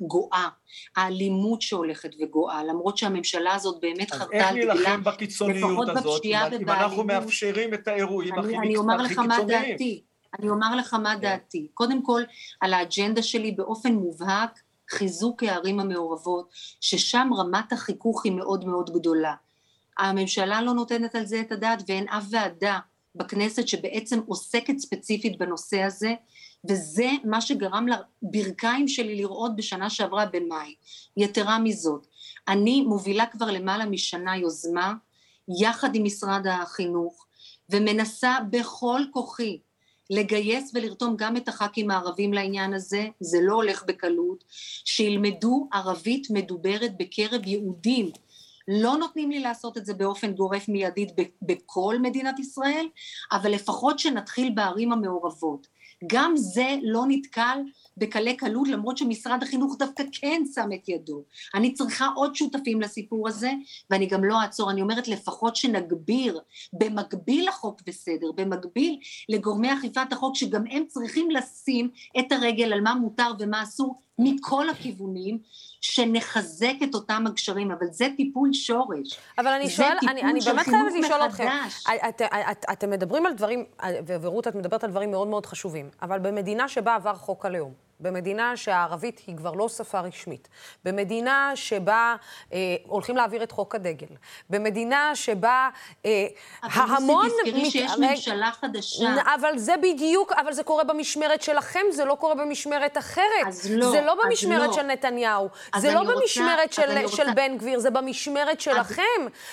[0.00, 0.48] וגואה,
[0.96, 4.72] האלימות שהולכת וגואה, למרות שהממשלה הזאת באמת חרתה על דגלה.
[4.72, 8.62] אז איך נילחם בקיצוניות הזאת, אם אנחנו מאפשרים את האירועים הכי קיצוניים?
[8.62, 10.02] אני אומר לך מה דעתי,
[10.38, 11.20] אני אומר לך מה כן.
[11.20, 11.68] דעתי.
[11.74, 12.22] קודם כל,
[12.60, 14.60] על האג'נדה שלי באופן מובהק,
[14.90, 16.48] חיזוק הערים המעורבות,
[16.80, 19.34] ששם רמת החיכוך היא מאוד מאוד גדולה.
[19.98, 22.78] הממשלה לא נותנת על זה את הדעת ואין אף ועדה
[23.14, 26.14] בכנסת שבעצם עוסקת ספציפית בנושא הזה,
[26.68, 27.86] וזה מה שגרם
[28.22, 30.74] לברכיים שלי לראות בשנה שעברה במאי.
[31.16, 32.06] יתרה מזאת,
[32.48, 34.94] אני מובילה כבר למעלה משנה יוזמה,
[35.60, 37.26] יחד עם משרד החינוך,
[37.70, 39.58] ומנסה בכל כוחי
[40.10, 44.44] לגייס ולרתום גם את הח"כים הערבים לעניין הזה, זה לא הולך בקלות,
[44.84, 48.10] שילמדו ערבית מדוברת בקרב יהודים.
[48.68, 51.08] לא נותנים לי לעשות את זה באופן גורף מיידית
[51.42, 52.86] בכל מדינת ישראל,
[53.32, 55.66] אבל לפחות שנתחיל בערים המעורבות.
[56.06, 57.58] גם זה לא נתקל
[57.96, 61.22] בקלי קלות, למרות שמשרד החינוך דווקא כן שם את ידו.
[61.54, 63.52] אני צריכה עוד שותפים לסיפור הזה,
[63.90, 64.70] ואני גם לא אעצור.
[64.70, 66.40] אני אומרת לפחות שנגביר,
[66.72, 72.94] במקביל לחוק וסדר, במקביל לגורמי אכיפת החוק, שגם הם צריכים לשים את הרגל על מה
[72.94, 75.38] מותר ומה אסור, מכל הכיוונים,
[75.80, 79.18] שנחזק את אותם הגשרים, אבל זה טיפול שורש.
[79.38, 81.48] אבל אני שואל, אני, אני באמת חייבת לשאול אתכם,
[82.08, 83.64] את, את, את, אתם מדברים על דברים,
[84.06, 88.56] ורות, את מדברת על דברים מאוד מאוד חשובים, אבל במדינה שבה עבר חוק הלאום, במדינה
[88.56, 90.48] שהערבית היא כבר לא שפה רשמית,
[90.84, 92.16] במדינה שבה
[92.52, 94.06] אה, הולכים להעביר את חוק הדגל,
[94.50, 95.68] במדינה שבה
[96.06, 96.26] אה,
[96.62, 97.24] ההמון...
[97.30, 99.14] אבל תזכרי שיש ממשלה חדשה.
[99.34, 103.24] אבל זה בדיוק, אבל זה קורה במשמרת שלכם, זה לא קורה במשמרת אחרת.
[103.46, 104.72] אז לא, זה לא אז במשמרת לא.
[104.72, 107.90] של נתניהו, אז זה לא רוצה- במשמרת אז של, אני של רוצה- בן גביר, זה
[107.90, 109.02] במשמרת שלכם.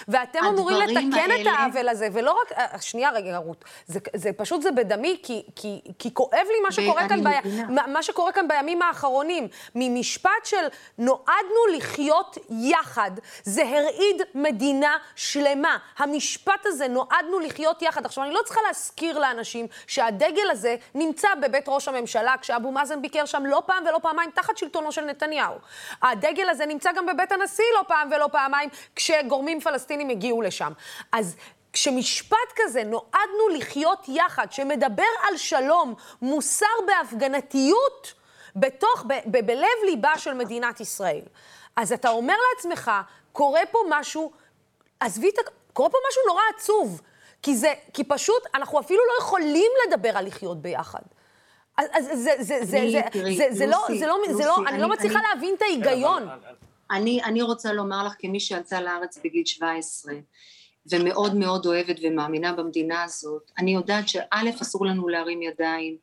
[0.08, 2.52] ואתם אמורים לתקן את האלה- העוול הזה, ולא רק...
[2.52, 3.66] אה, שנייה רגע, רות.
[3.88, 7.28] זה, זה פשוט, זה בדמי, כי, כי, כי כואב לי מה שקורה כאן, ב...
[7.70, 9.48] מה, מה שקורה כאן בימים האחרונים.
[9.76, 10.68] ממשפט של
[10.98, 13.12] נועדנו לחיות יחד,
[13.44, 15.78] זה הרעיד מדינה שלמה.
[15.98, 18.06] המשפט הזה, נועדנו לחיות יחד.
[18.06, 23.26] עכשיו, אני לא צריכה להזכיר לאנשים שהדגל הזה נמצא בבית ראש הממשלה, כשאבו מאזן ביקר
[23.26, 25.56] שם לא פעם ולא פעמיים תחת שלטונו של נתניהו.
[26.02, 30.72] הדגל הזה נמצא גם בבית הנשיא לא פעם ולא פעמיים, כשגורמים פלסטינים הגיעו לשם.
[31.12, 31.36] אז...
[31.74, 38.14] כשמשפט כזה, נועדנו לחיות יחד, שמדבר על שלום, מוסר בהפגנתיות,
[38.56, 41.24] בתוך, ב, ב, בלב ליבה של מדינת ישראל.
[41.76, 42.92] אז אתה אומר לעצמך,
[43.32, 44.32] קורה פה משהו,
[45.00, 45.42] עזבי את ה...
[45.74, 47.02] קורה פה משהו נורא עצוב.
[47.42, 51.02] כי זה, כי פשוט, אנחנו אפילו לא יכולים לדבר על לחיות ביחד.
[51.78, 54.82] אז, אז זה, זה, זה, זה, תראי, זה, זה, לא, זה לא, זה לא, אני
[54.82, 56.28] לא מצליחה להבין את ההיגיון.
[56.92, 60.14] אני, אני רוצה לומר לך, כמי שעלתה לארץ בגיל 17,
[60.92, 64.26] ומאוד מאוד אוהבת ומאמינה במדינה הזאת, אני יודעת שא',
[64.62, 65.98] אסור לנו להרים ידיים,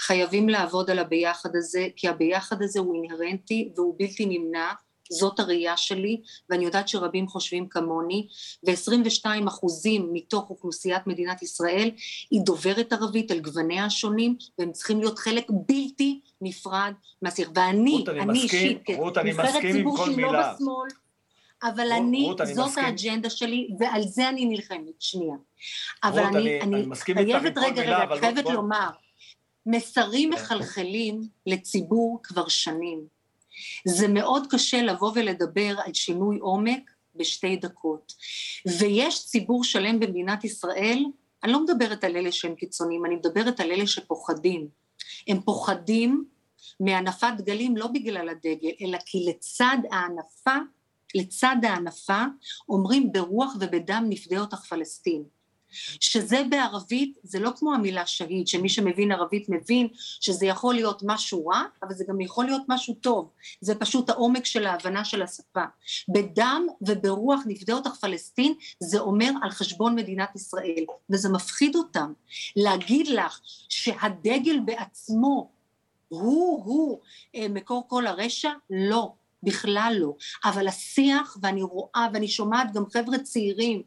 [0.00, 4.72] חייבים לעבוד על הביחד הזה, כי הביחד הזה הוא אינהרנטי והוא בלתי נמנע,
[5.12, 8.28] זאת הראייה שלי, ואני יודעת שרבים חושבים כמוני,
[8.66, 11.90] ו-22 אחוזים מתוך אוכלוסיית מדינת ישראל
[12.30, 17.48] היא דוברת ערבית על גווניה השונים, והם צריכים להיות חלק בלתי נפרד מהשיח.
[17.54, 18.82] ואני, רות, אני אני אישית,
[19.18, 20.32] אני נבחרת ציבור שהיא לא.
[20.32, 20.88] בשמאל,
[21.62, 22.84] אבל רות, אני, רות, אני זאת מסכים.
[22.84, 25.36] האג'נדה שלי, ועל זה אני נלחמת, שנייה.
[26.04, 26.84] אבל רות, אני, אני- אני,
[27.16, 28.88] אני חייבת, רגע, רגע, אבל חייבת בוא- לומר,
[29.66, 30.38] מסרים כן.
[30.38, 33.06] מחלחלים לציבור כבר שנים.
[33.84, 38.12] זה מאוד קשה לבוא ולדבר על שינוי עומק בשתי דקות.
[38.78, 41.04] ויש ציבור שלם במדינת ישראל,
[41.44, 44.68] אני לא מדברת על אלה שהם קיצוניים, אני מדברת על אלה שפוחדים.
[45.28, 46.24] הם פוחדים
[46.80, 50.56] מהנפת דגלים לא בגלל הדגל, אלא כי לצד ההנפה,
[51.14, 52.22] לצד ההנפה,
[52.68, 55.24] אומרים ברוח ובדם נפדה אותך פלסטין.
[56.00, 59.88] שזה בערבית, זה לא כמו המילה שהיד, שמי שמבין ערבית מבין
[60.20, 63.30] שזה יכול להיות משהו רע, אבל זה גם יכול להיות משהו טוב.
[63.60, 65.64] זה פשוט העומק של ההבנה של השפה.
[66.08, 72.12] בדם וברוח נפדה אותך פלסטין, זה אומר על חשבון מדינת ישראל, וזה מפחיד אותם.
[72.56, 75.50] להגיד לך שהדגל בעצמו
[76.08, 77.00] הוא-הוא
[77.34, 78.50] אה, מקור כל הרשע?
[78.70, 79.12] לא.
[79.46, 83.82] בכלל לא, אבל השיח ואני רואה ואני שומעת גם חבר'ה צעירים,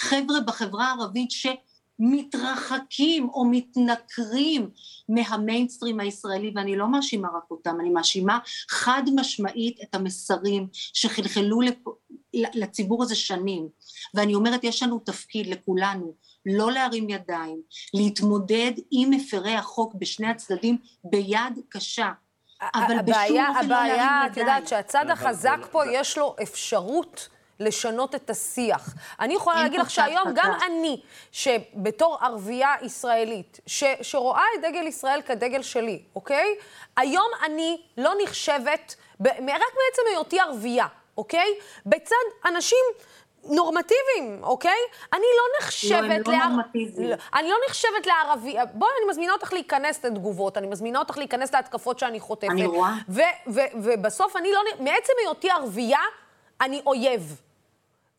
[0.00, 1.30] חבר'ה בחברה הערבית
[2.00, 4.70] שמתרחקים או מתנכרים
[5.08, 8.38] מהמיינסטרים הישראלי ואני לא מאשימה רק אותם, אני מאשימה
[8.70, 11.78] חד משמעית את המסרים שחלחלו לפ...
[12.34, 13.68] לציבור הזה שנים.
[14.14, 16.14] ואני אומרת יש לנו תפקיד לכולנו
[16.46, 17.62] לא להרים ידיים,
[17.94, 22.10] להתמודד עם מפרי החוק בשני הצדדים ביד קשה
[22.74, 24.48] אבל בשום הבעיה, אופן לא הבעיה, להרים את ידיים.
[24.48, 27.28] יודעת שהצד אבל החזק פה, יש לו אפשרות
[27.60, 28.94] לשנות את השיח.
[29.20, 30.58] אני יכולה להגיד לך שהיום, גם.
[30.66, 31.00] אני,
[31.32, 36.54] שבתור ערבייה ישראלית, ש, שרואה את דגל ישראל כדגל שלי, אוקיי?
[36.96, 41.54] היום אני לא נחשבת, ב, רק מעצם היותי ערבייה, אוקיי?
[41.86, 42.84] בצד אנשים...
[43.44, 44.78] נורמטיביים, אוקיי?
[45.12, 46.28] אני לא נחשבת...
[46.28, 47.10] לא נורמטיביים.
[47.10, 48.56] לא, אני לא נחשבת לערבי...
[48.74, 52.50] בואי, אני מזמינה אותך להיכנס לתגובות, אני מזמינה אותך להיכנס להתקפות שאני חוטפת.
[52.50, 52.92] אני רואה.
[53.08, 53.20] ו-
[53.54, 54.60] ו- ובסוף אני לא...
[54.80, 56.00] מעצם היותי ערבייה,
[56.60, 57.40] אני אויב.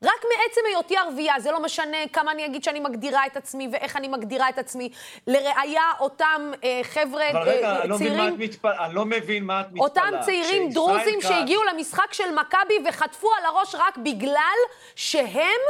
[0.04, 3.96] רק מעצם היותי ערבייה, זה לא משנה כמה אני אגיד שאני מגדירה את עצמי ואיך
[3.96, 4.89] אני מגדירה את עצמי.
[5.28, 8.34] לראיה, אותם אה, חבר'ה אבל רגע, אה, אני לא צעירים...
[8.34, 8.86] את מתפלאה.
[8.86, 9.84] אני לא מבין מה את מתפלאה.
[9.84, 14.58] אותם צעירים דרוזים כץ- שהגיעו למשחק של מכבי וחטפו על הראש רק בגלל
[14.96, 15.62] שהם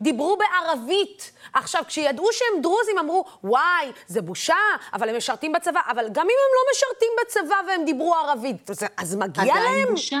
[0.00, 1.32] דיברו בערבית.
[1.54, 4.54] עכשיו, כשידעו שהם דרוזים, אמרו, וואי, זה בושה,
[4.92, 5.80] אבל הם משרתים בצבא.
[5.90, 9.88] אבל גם אם הם לא משרתים בצבא והם דיברו ערבית, אז- מגיע עדיין להם?
[9.90, 10.18] בושה?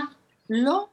[0.50, 0.86] לא.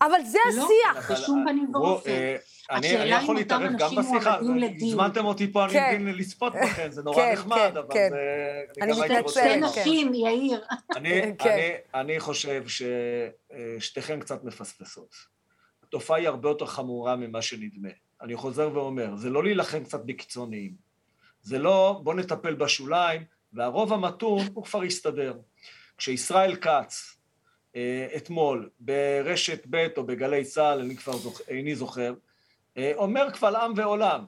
[0.00, 0.62] אבל זה לא.
[0.62, 1.10] השיח.
[1.10, 2.10] אבל, בשום פנים בוא, ואופן.
[2.10, 2.36] אה,
[2.70, 4.38] אני אני יכול להתערב גם בשיחה.
[4.82, 5.98] הזמנתם אותי פה, אני כן.
[6.00, 8.08] מבין לצפות בכם, זה נורא כן, נחמד, כן, אבל כן.
[8.10, 8.82] זה...
[8.82, 9.64] אני מתנצלת, שתי כן.
[9.64, 10.64] נשים, יאיר.
[10.96, 11.50] אני, כן.
[11.50, 12.64] אני, אני חושב
[13.78, 15.14] ששתיכן קצת מפספסות.
[15.82, 17.88] התופעה היא הרבה יותר חמורה ממה שנדמה.
[18.22, 20.72] אני חוזר ואומר, זה לא להילחם קצת בקיצוניים.
[21.42, 25.34] זה לא, בוא נטפל בשוליים, והרוב המתון הוא כבר יסתדר.
[25.98, 27.23] כשישראל כץ, אה,
[28.16, 31.40] אתמול, ברשת ב' או בגלי צה"ל, אני כבר זוכ...
[31.48, 32.14] איני זוכר,
[32.76, 34.24] אה, אומר קבל עם ועולם,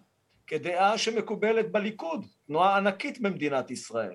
[0.47, 4.15] כדעה שמקובלת בליכוד, תנועה ענקית במדינת ישראל.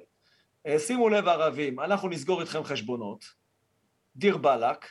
[0.77, 3.25] שימו לב ערבים, אנחנו נסגור איתכם חשבונות,
[4.15, 4.85] דיר באלק,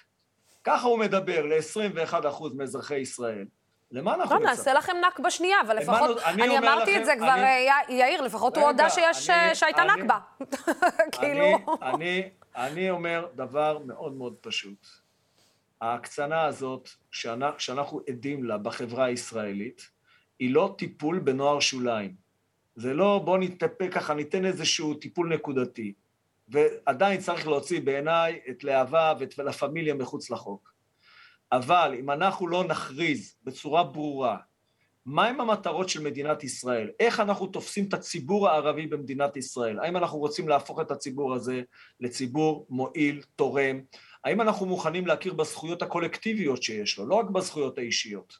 [0.64, 3.44] ככה הוא מדבר ל-21% מאזרחי ישראל.
[3.92, 4.46] למה אנחנו מצפים?
[4.46, 7.36] לא, נעשה לכם נכבה שנייה, אבל לפחות, אני אמרתי את זה כבר,
[7.88, 8.90] יאיר, לפחות הוא הודה
[9.54, 10.18] שהייתה נכבה.
[11.20, 11.58] כאילו...
[12.56, 14.86] אני אומר דבר מאוד מאוד פשוט.
[15.80, 16.88] ההקצנה הזאת,
[17.58, 19.90] שאנחנו עדים לה בחברה הישראלית,
[20.38, 22.14] היא לא טיפול בנוער שוליים.
[22.76, 25.92] זה לא בוא נטפל ככה, ניתן איזשהו טיפול נקודתי.
[26.48, 30.74] ועדיין צריך להוציא בעיניי את להבה ואת לה פמיליה מחוץ לחוק.
[31.52, 34.36] אבל אם אנחנו לא נכריז בצורה ברורה
[35.06, 40.18] מהם המטרות של מדינת ישראל, איך אנחנו תופסים את הציבור הערבי במדינת ישראל, האם אנחנו
[40.18, 41.62] רוצים להפוך את הציבור הזה
[42.00, 43.80] לציבור מועיל, תורם,
[44.24, 48.36] האם אנחנו מוכנים להכיר בזכויות הקולקטיביות שיש לו, לא רק בזכויות האישיות,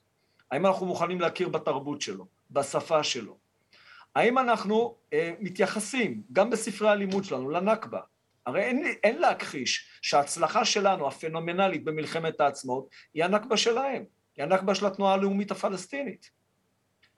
[0.51, 3.38] האם אנחנו מוכנים להכיר בתרבות שלו, בשפה שלו,
[4.14, 8.01] האם אנחנו אה, מתייחסים גם בספרי הלימוד שלנו לנכבה,
[8.46, 14.05] הרי אין, אין להכחיש שההצלחה שלנו, הפנומנלית במלחמת העצמאות, היא הנכבה שלהם,
[14.37, 16.39] היא הנכבה של התנועה הלאומית הפלסטינית.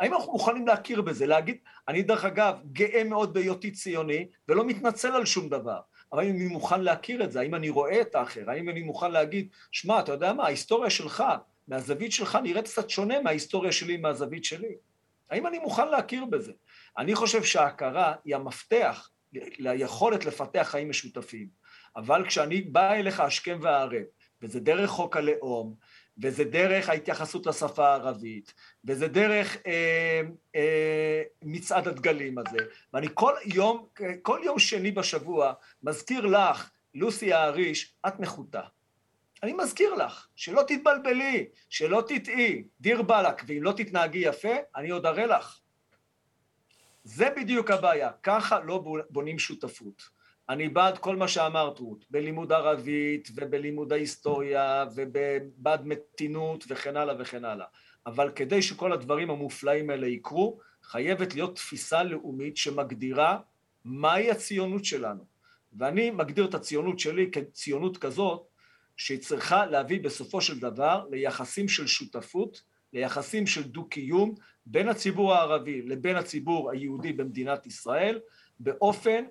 [0.02, 1.56] האם אנחנו מוכנים להכיר בזה, להגיד,
[1.88, 5.80] אני דרך אגב גאה מאוד בהיותי ציוני ולא מתנצל על שום דבר,
[6.12, 9.10] אבל האם אני מוכן להכיר את זה, האם אני רואה את האחר, האם אני מוכן
[9.10, 11.24] להגיד, שמע, אתה יודע מה, ההיסטוריה שלך,
[11.68, 14.74] מהזווית שלך נראית קצת שונה מההיסטוריה שלי מהזווית שלי.
[15.30, 16.52] האם אני מוכן להכיר בזה?
[16.98, 19.10] אני חושב שההכרה היא המפתח
[19.58, 21.48] ליכולת לפתח חיים משותפים.
[21.96, 24.02] אבל כשאני בא אליך השכם והערב,
[24.42, 25.74] וזה דרך חוק הלאום,
[26.18, 30.20] וזה דרך ההתייחסות לשפה הערבית, וזה דרך אה,
[30.56, 32.58] אה, מצעד הדגלים הזה,
[32.92, 33.86] ואני כל יום,
[34.22, 38.62] כל יום שני בשבוע מזכיר לך, לוסי האריש, את נחותה.
[39.42, 45.06] אני מזכיר לך, שלא תתבלבלי, שלא תטעי, דיר באלק, ואם לא תתנהגי יפה, אני עוד
[45.06, 45.58] אראה לך.
[47.04, 50.21] זה בדיוק הבעיה, ככה לא בונים שותפות.
[50.48, 57.44] אני בעד כל מה שאמרת רות, בלימוד ערבית ובלימוד ההיסטוריה ובעד מתינות וכן הלאה וכן
[57.44, 57.66] הלאה.
[58.06, 63.38] אבל כדי שכל הדברים המופלאים האלה יקרו, חייבת להיות תפיסה לאומית שמגדירה
[63.84, 65.24] מהי הציונות שלנו.
[65.72, 68.46] ואני מגדיר את הציונות שלי כציונות כזאת
[68.96, 74.34] שהיא צריכה להביא בסופו של דבר ליחסים של שותפות, ליחסים של דו-קיום
[74.66, 78.20] בין הציבור הערבי לבין הציבור היהודי במדינת ישראל,
[78.60, 79.24] באופן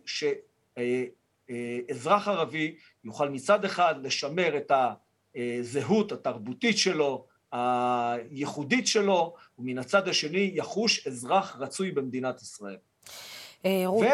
[0.79, 4.71] שאזרח ערבי יוכל מצד אחד לשמר את
[5.35, 12.77] הזהות התרבותית שלו, הייחודית שלו, ומן הצד השני יחוש אזרח רצוי במדינת ישראל.
[13.65, 14.05] אה, רות...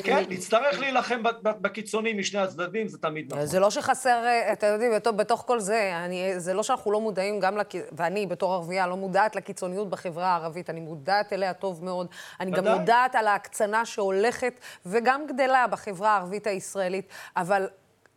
[0.00, 3.46] וכן, אה, נצטרך להילחם בקיצונים משני הצדדים, זה תמיד נכון.
[3.46, 7.40] זה לא שחסר, אה, אתה יודעים, בתוך כל זה, אני, זה לא שאנחנו לא מודעים
[7.40, 7.68] גם, לק...
[7.92, 12.06] ואני בתור ערבייה לא מודעת לקיצוניות בחברה הערבית, אני מודעת אליה טוב מאוד.
[12.40, 17.68] אני גם מודעת על ההקצנה שהולכת וגם גדלה בחברה הערבית הישראלית, אבל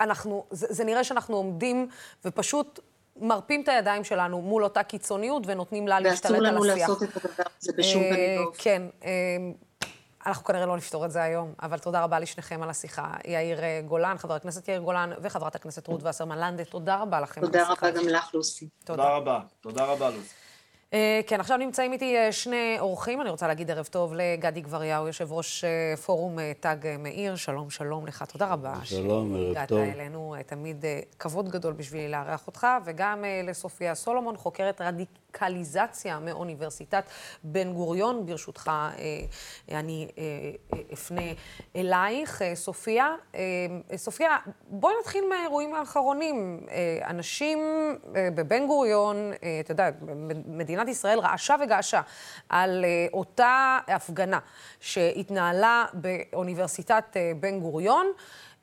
[0.02, 1.88] אנחנו, זה, זה נראה שאנחנו עומדים
[2.26, 2.80] ופשוט
[3.22, 6.54] מרפים את הידיים שלנו מול אותה קיצוניות ונותנים לה להשתלט על השיח.
[6.54, 8.64] ואסור לנו לעשות את הדבר הזה בשום פנים ואופן.
[8.64, 8.84] כן.
[10.28, 13.14] אנחנו כנראה לא נפתור את זה היום, אבל תודה רבה לשניכם על השיחה.
[13.28, 17.42] יאיר אה, גולן, חבר הכנסת יאיר גולן, וחברת הכנסת רות וסרמן לנדה, תודה רבה לכם.
[17.42, 18.68] תודה רבה גם לך, לוסי.
[18.84, 19.40] תודה רבה.
[19.62, 20.34] תודה רבה, לוסי.
[20.94, 23.22] אה, כן, עכשיו נמצאים איתי אה, שני אורחים.
[23.22, 27.36] אני רוצה להגיד ערב טוב לגדי גבריהו, יושב ראש אה, פורום תג מאיר.
[27.36, 28.24] שלום, שלום לך.
[28.24, 28.76] תודה רבה.
[28.84, 29.80] שלום, ערב טוב.
[29.80, 30.36] שהגעת אלינו.
[30.46, 30.86] תמיד
[31.20, 34.82] כבוד גדול בשבילי לארח אותך, וגם לסופיה סולומון, חוקרת
[35.42, 37.04] רדיקליזציה מאוניברסיטת
[37.44, 38.26] בן גוריון.
[38.26, 38.72] ברשותך,
[39.72, 40.08] אני
[40.94, 41.22] אפנה
[41.76, 43.16] אלייך, סופיה.
[43.96, 46.60] סופיה, בואי נתחיל מהאירועים האחרונים.
[47.08, 47.60] אנשים
[48.14, 49.90] בבן גוריון, אתה יודע,
[50.46, 50.88] מדינת...
[50.88, 52.02] ישראל רעשה וגעשה
[52.50, 54.40] על אותה הפגנה
[54.80, 58.08] שהתנהלה באוניברסיטת בן גוריון.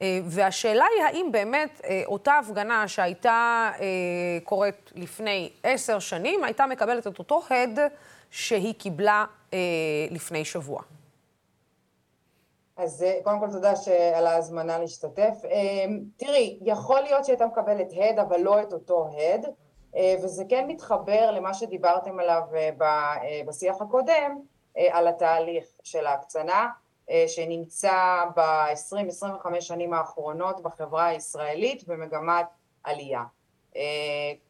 [0.05, 3.81] Uh, והשאלה היא האם באמת uh, אותה הפגנה שהייתה uh,
[4.45, 7.79] קורית לפני עשר שנים, הייתה מקבלת את אותו הד
[8.31, 9.25] שהיא קיבלה
[10.11, 10.83] לפני שבוע.
[12.77, 13.73] אז קודם כל תודה
[14.15, 15.35] על ההזמנה להשתתף.
[16.17, 19.47] תראי, יכול להיות שהייתה מקבלת הד, אבל לא את אותו הד.
[19.97, 24.41] אה, וזה כן מתחבר למה שדיברתם עליו אה, אה, בשיח הקודם,
[24.91, 26.69] על התהליך של ההקצנה,
[27.27, 32.47] שנמצא ב-20-25 שנים האחרונות בחברה הישראלית במגמת
[32.85, 33.25] עלייה.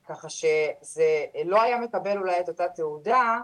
[0.09, 3.39] ככה שזה לא היה מקבל אולי את אותה תעודה,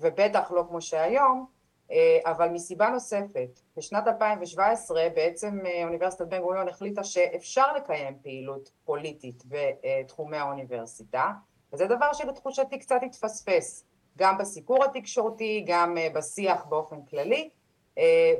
[0.00, 1.46] ובטח לא כמו שהיום,
[1.92, 8.70] אה, אבל מסיבה נוספת, בשנת 2017 בעצם אה, אוניברסיטת בן גוריון החליטה שאפשר לקיים פעילות
[8.84, 11.30] פוליטית בתחומי האוניברסיטה,
[11.72, 13.84] וזה דבר שלתחושתי קצת התפספס,
[14.18, 17.50] גם בסיקור התקשורתי, גם אה, בשיח באופן כללי,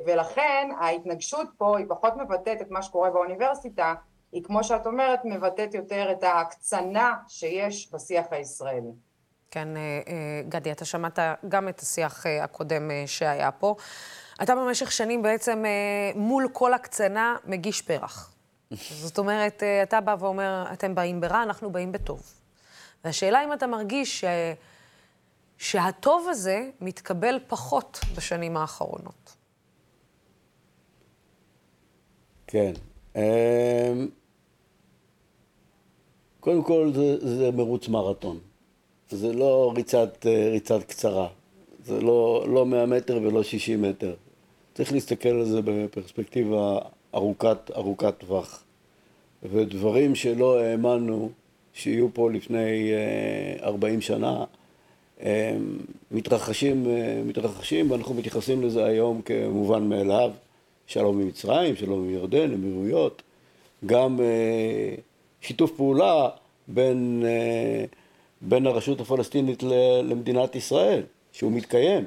[0.07, 3.95] ולכן ההתנגשות פה היא פחות מבטאת את מה שקורה באוניברסיטה,
[4.32, 8.93] היא כמו שאת אומרת מבטאת יותר את ההקצנה שיש בשיח הישראלי.
[9.51, 9.68] כן,
[10.49, 11.18] גדי, אתה שמעת
[11.49, 13.74] גם את השיח הקודם שהיה פה.
[14.43, 15.64] אתה במשך שנים בעצם
[16.14, 18.35] מול כל הקצנה מגיש פרח.
[19.05, 22.22] זאת אומרת, אתה בא ואומר, אתם באים ברע, אנחנו באים בטוב.
[23.05, 24.24] והשאלה אם אתה מרגיש ש...
[25.59, 29.30] שהטוב הזה מתקבל פחות בשנים האחרונות.
[32.51, 32.72] כן.
[33.16, 33.22] אמ,
[36.40, 38.38] קודם כל זה, זה מרוץ מרתון.
[39.11, 41.28] זה לא ריצת, ריצת קצרה.
[41.84, 44.14] זה לא, לא 100 מטר ולא 60 מטר.
[44.74, 46.78] צריך להסתכל על זה בפרספקטיבה
[47.14, 48.64] ארוכת, ארוכת טווח.
[49.42, 51.30] ודברים שלא האמנו
[51.72, 52.92] שיהיו פה לפני
[53.62, 54.44] 40 אה, שנה,
[56.11, 60.30] מתרחשים, אה, מתרחשים ואנחנו מתייחסים לזה היום כמובן מאליו.
[60.91, 63.22] שלום עם מצרים, שלום עם ירדן, אמירויות,
[63.86, 64.95] גם אה,
[65.41, 66.28] שיתוף פעולה
[66.68, 67.24] בין,
[68.41, 69.62] בין הרשות הפלסטינית
[70.05, 72.05] למדינת ישראל, שהוא מתקיים.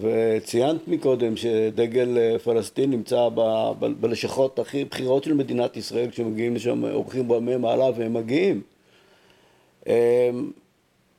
[0.00, 3.40] וציינת מקודם שדגל פלסטין נמצא ב,
[3.78, 8.62] ב, בלשכות הכי בכירות של מדינת ישראל כשמגיעים לשם אורחים רמי מעלה והם מגיעים.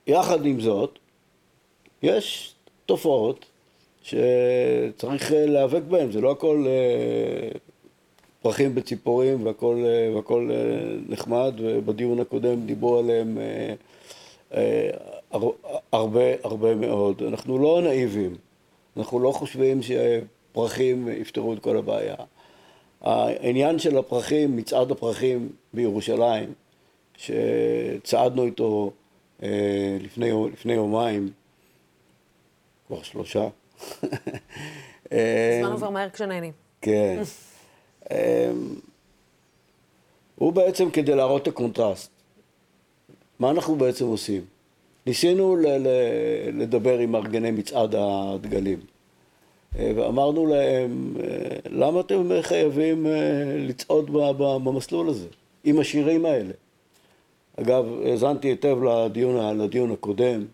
[0.07, 0.99] יחד עם זאת,
[2.03, 2.53] יש
[2.85, 3.45] תופעות
[4.07, 7.49] שצריך להיאבק בהן, זה לא הכל אה,
[8.41, 10.57] פרחים בציפורים והכל, אה, והכל אה,
[11.09, 13.37] נחמד, ובדיון הקודם דיברו עליהם
[15.91, 17.23] הרבה הרבה מאוד.
[17.23, 18.35] אנחנו לא נאיבים.
[18.97, 22.15] אנחנו לא חושבים שפרחים יפתרו את כל הבעיה.
[23.01, 26.53] העניין של הפרחים, מצעד הפרחים בירושלים,
[27.17, 28.91] שצעדנו איתו
[29.43, 31.29] אה, לפני, לפני יומיים,
[32.87, 33.47] כבר שלושה.
[35.11, 36.51] הזמן עובר מהר כשנהנים.
[36.81, 37.21] כן.
[38.11, 38.51] אה,
[40.35, 42.11] הוא בעצם כדי להראות את הקונטרסט.
[43.39, 44.41] מה אנחנו בעצם עושים?
[45.05, 45.87] ניסינו ל- ל-
[46.61, 48.79] לדבר עם מארגני מצעד הדגלים.
[49.79, 51.25] אה, ואמרנו להם, אה,
[51.69, 53.11] למה אתם חייבים אה,
[53.57, 54.09] לצעוד
[54.63, 55.27] במסלול הזה,
[55.63, 56.53] עם השירים האלה?
[57.59, 60.45] אגב, האזנתי היטב לדיון, לדיון הקודם.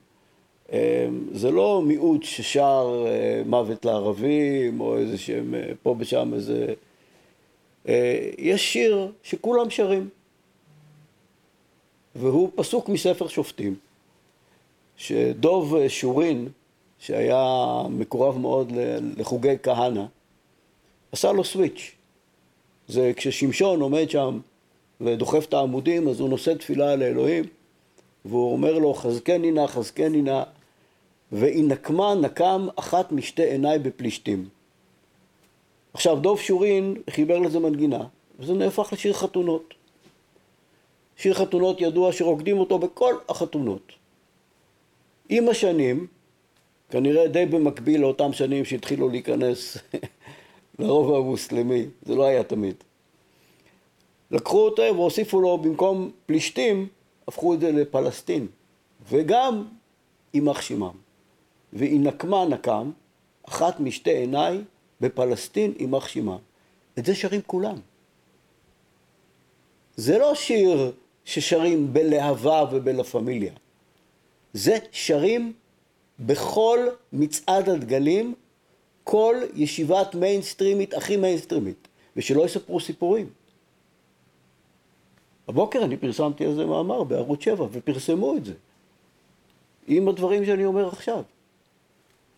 [1.34, 3.06] זה לא מיעוט ששר
[3.46, 5.54] מוות לערבים, או איזה שהם
[5.84, 6.74] פה ושם איזה...
[8.38, 10.10] יש שיר שכולם שרים,
[12.16, 13.76] והוא פסוק מספר שופטים.
[14.98, 16.48] שדוב שורין,
[17.00, 18.72] שהיה מקורב מאוד
[19.18, 20.04] לחוגי כהנא,
[21.12, 21.92] עשה לו סוויץ'.
[22.88, 24.40] זה כששמשון עומד שם
[25.02, 27.44] ודוחף את העמודים, אז הוא נושא תפילה לאלוהים,
[28.26, 30.44] והוא אומר לו, חזקני נא, חזקני נא,
[31.34, 34.50] וינקמה נקם אחת משתי עיניי בפלישתים.
[35.94, 38.04] עכשיו, דוב שורין חיבר לזה מנגינה,
[38.40, 39.74] וזה נהפך לשיר חתונות.
[41.18, 43.92] שיר חתונות ידוע שרוקדים אותו בכל החתונות.
[45.30, 46.08] עם השנים,
[46.90, 49.78] כנראה די במקביל לאותם שנים שהתחילו להיכנס
[50.80, 52.76] לרוב המוסלמי, זה לא היה תמיד.
[54.32, 56.88] לקחו אותו והוסיפו לו במקום פלישתים,
[57.28, 58.48] הפכו את זה לפלסטין,
[59.10, 59.66] וגם
[60.34, 61.03] יימח שמם.
[61.74, 62.92] וינקמה נקם,
[63.50, 64.62] אחת משתי עיניי,
[65.02, 66.38] מפלשתין יימח שמם.
[67.00, 67.76] את זה שרים כולם.
[69.96, 70.92] זה לא שיר
[71.26, 73.54] ששרים בלהבה ובלה פמיליה.
[74.54, 75.54] זה שרים
[76.20, 78.34] בכל מצעד הדגלים,
[79.04, 83.30] כל ישיבת מיינסטרימית, הכי מיינסטרימית, ושלא יספרו סיפורים.
[85.48, 88.54] הבוקר אני פרסמתי איזה מאמר בערוץ 7, ופרסמו את זה,
[89.88, 91.24] עם הדברים שאני אומר עכשיו.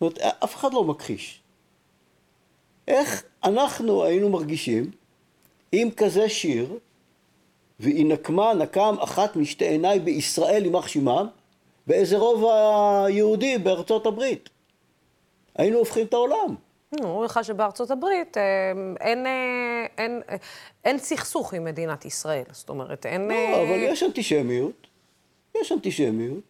[0.00, 1.42] אומרת, אף אחד לא מכחיש.
[2.88, 4.90] איך אנחנו היינו מרגישים
[5.72, 6.78] עם כזה שיר,
[7.80, 11.26] והיא נקמה נקם אחת משתי עיניי בישראל יימח שמם,
[11.86, 14.48] באיזה רובע יהודי בארצות הברית.
[15.54, 16.54] היינו הופכים את העולם.
[17.00, 18.42] אומרים לך שבארצות הברית אה,
[19.00, 20.36] אין, אה, אין, אה,
[20.84, 22.44] אין סכסוך עם מדינת ישראל.
[22.52, 23.28] זאת אומרת, אין...
[23.28, 24.86] לא, אבל יש אנטישמיות.
[25.60, 26.40] יש אנטישמיות.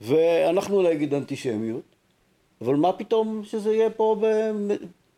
[0.00, 1.93] ואנחנו נגיד אנטישמיות.
[2.60, 4.16] אבל מה פתאום שזה יהיה פה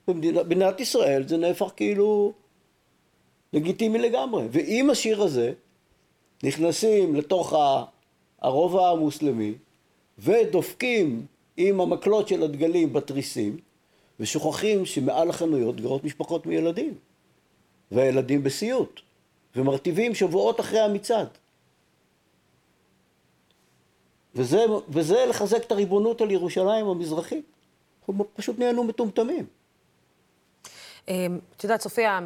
[0.09, 1.28] במדינת ישראל?
[1.28, 2.32] זה נהפך כאילו
[3.53, 4.45] לגיטימי לגמרי.
[4.51, 5.53] ועם השיר הזה
[6.43, 7.55] נכנסים לתוך.
[8.47, 9.55] הרובע המוסלמי,
[10.18, 11.26] ודופקים
[11.57, 13.57] עם המקלות של הדגלים בתריסים,
[14.20, 16.95] ושוכחים שמעל החנויות גרות משפחות מילדים,
[17.91, 19.01] והילדים בסיוט,
[19.57, 21.28] ומרטיבים שבועות אחרי המצעד.
[24.37, 27.45] וזה, וזה לחזק את הריבונות על ירושלים המזרחית.
[28.01, 29.47] אנחנו פשוט נהיינו מטומטמים.
[31.05, 32.20] את יודעת, סופיה,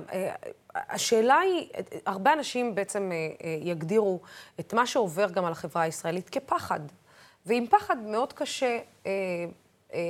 [0.75, 1.69] השאלה היא,
[2.07, 3.11] הרבה אנשים בעצם
[3.63, 4.21] יגדירו
[4.61, 6.81] את מה שעובר גם על החברה הישראלית כפחד.
[7.47, 9.13] ועם פחד מאוד קשה אה,
[9.93, 10.01] אה,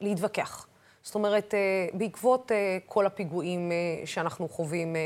[0.00, 0.66] להתווכח.
[1.06, 1.58] זאת אומרת, אה,
[1.92, 4.96] בעקבות אה, כל הפיגועים אה, שאנחנו חווים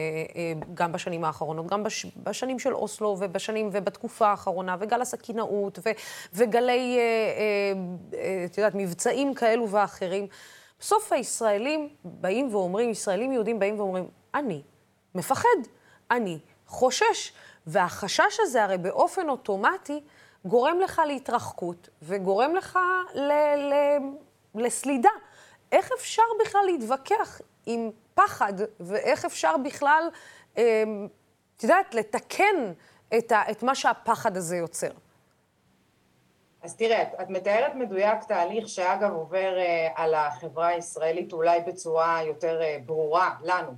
[0.74, 5.90] גם בשנים האחרונות, גם בש, בשנים של אוסלו ובשנים ובתקופה האחרונה, וגל הסכינאות ו,
[6.34, 6.98] וגלי,
[8.44, 10.26] את יודעת, מבצעים כאלו ואחרים,
[10.80, 14.62] בסוף הישראלים באים ואומרים, ישראלים יהודים באים ואומרים, אני
[15.14, 15.58] מפחד,
[16.10, 17.32] אני חושש.
[17.66, 20.00] והחשש הזה הרי באופן אוטומטי
[20.44, 22.78] גורם לך להתרחקות וגורם לך
[23.14, 23.32] ל-
[23.72, 23.98] ל-
[24.54, 25.10] לסלידה.
[25.72, 30.08] איך אפשר בכלל להתווכח עם פחד, ואיך אפשר בכלל,
[30.56, 31.08] אמ,
[31.56, 32.72] את יודעת, לתקן
[33.18, 34.90] את, ה- את מה שהפחד הזה יוצר?
[36.62, 42.62] אז תראה, את, מתארת מדויק תהליך שאגב עובר אה, על החברה הישראלית אולי בצורה יותר
[42.62, 43.70] אה, ברורה לנו,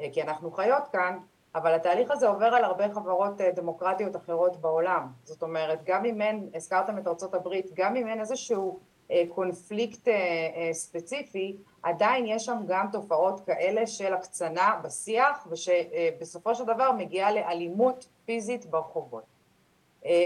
[0.00, 1.18] אה, כי אנחנו חיות כאן,
[1.54, 5.06] אבל התהליך הזה עובר על הרבה חברות אה, דמוקרטיות אחרות בעולם.
[5.24, 8.84] זאת אומרת, גם אם אין, הזכרתם את ארצות הברית, גם אם אין איזשהו אה,
[9.28, 16.92] קונפליקט אה, ספציפי, עדיין יש שם גם תופעות כאלה של הקצנה בשיח, ושבסופו של דבר
[16.92, 19.24] מגיעה לאלימות פיזית ברחובות.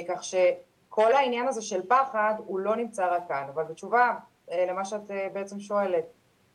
[0.09, 4.15] כך שכל העניין הזה של פחד הוא לא נמצא רק כאן, אבל בתשובה
[4.53, 6.05] למה שאת בעצם שואלת,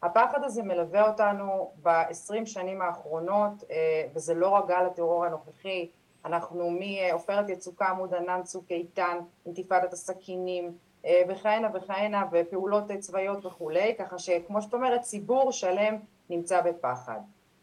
[0.04, 5.90] הפחד הזה מלווה אותנו בעשרים שנים האחרונות, אה, וזה לא רק גל הטרור הנוכחי,
[6.26, 10.72] אנחנו מעופרת יצוקה, עמוד ענן, צוק איתן, אינתיפאדת הסכינים, אה,
[11.06, 15.96] וכהנה וכהנה, ופעולות צבאיות וכולי, ככה שכמו שאת אומרת, ציבור שלם
[16.30, 17.20] נמצא בפחד.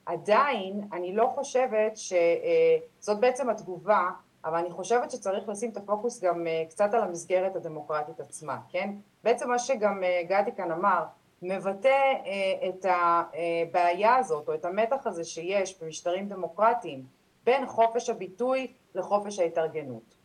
[0.07, 4.11] עדיין, אני לא חושבת שזאת בעצם התגובה,
[4.45, 8.91] אבל אני חושבת שצריך לשים את הפוקוס גם אה, קצת על המסגרת הדמוקרטית עצמה, כן?
[9.24, 11.05] בעצם מה שגם גדי כאן אמר,
[11.43, 17.05] מבטא אה, את הבעיה הזאת או את המתח הזה שיש במשטרים דמוקרטיים
[17.45, 20.15] בין חופש הביטוי לחופש ההתארגנות.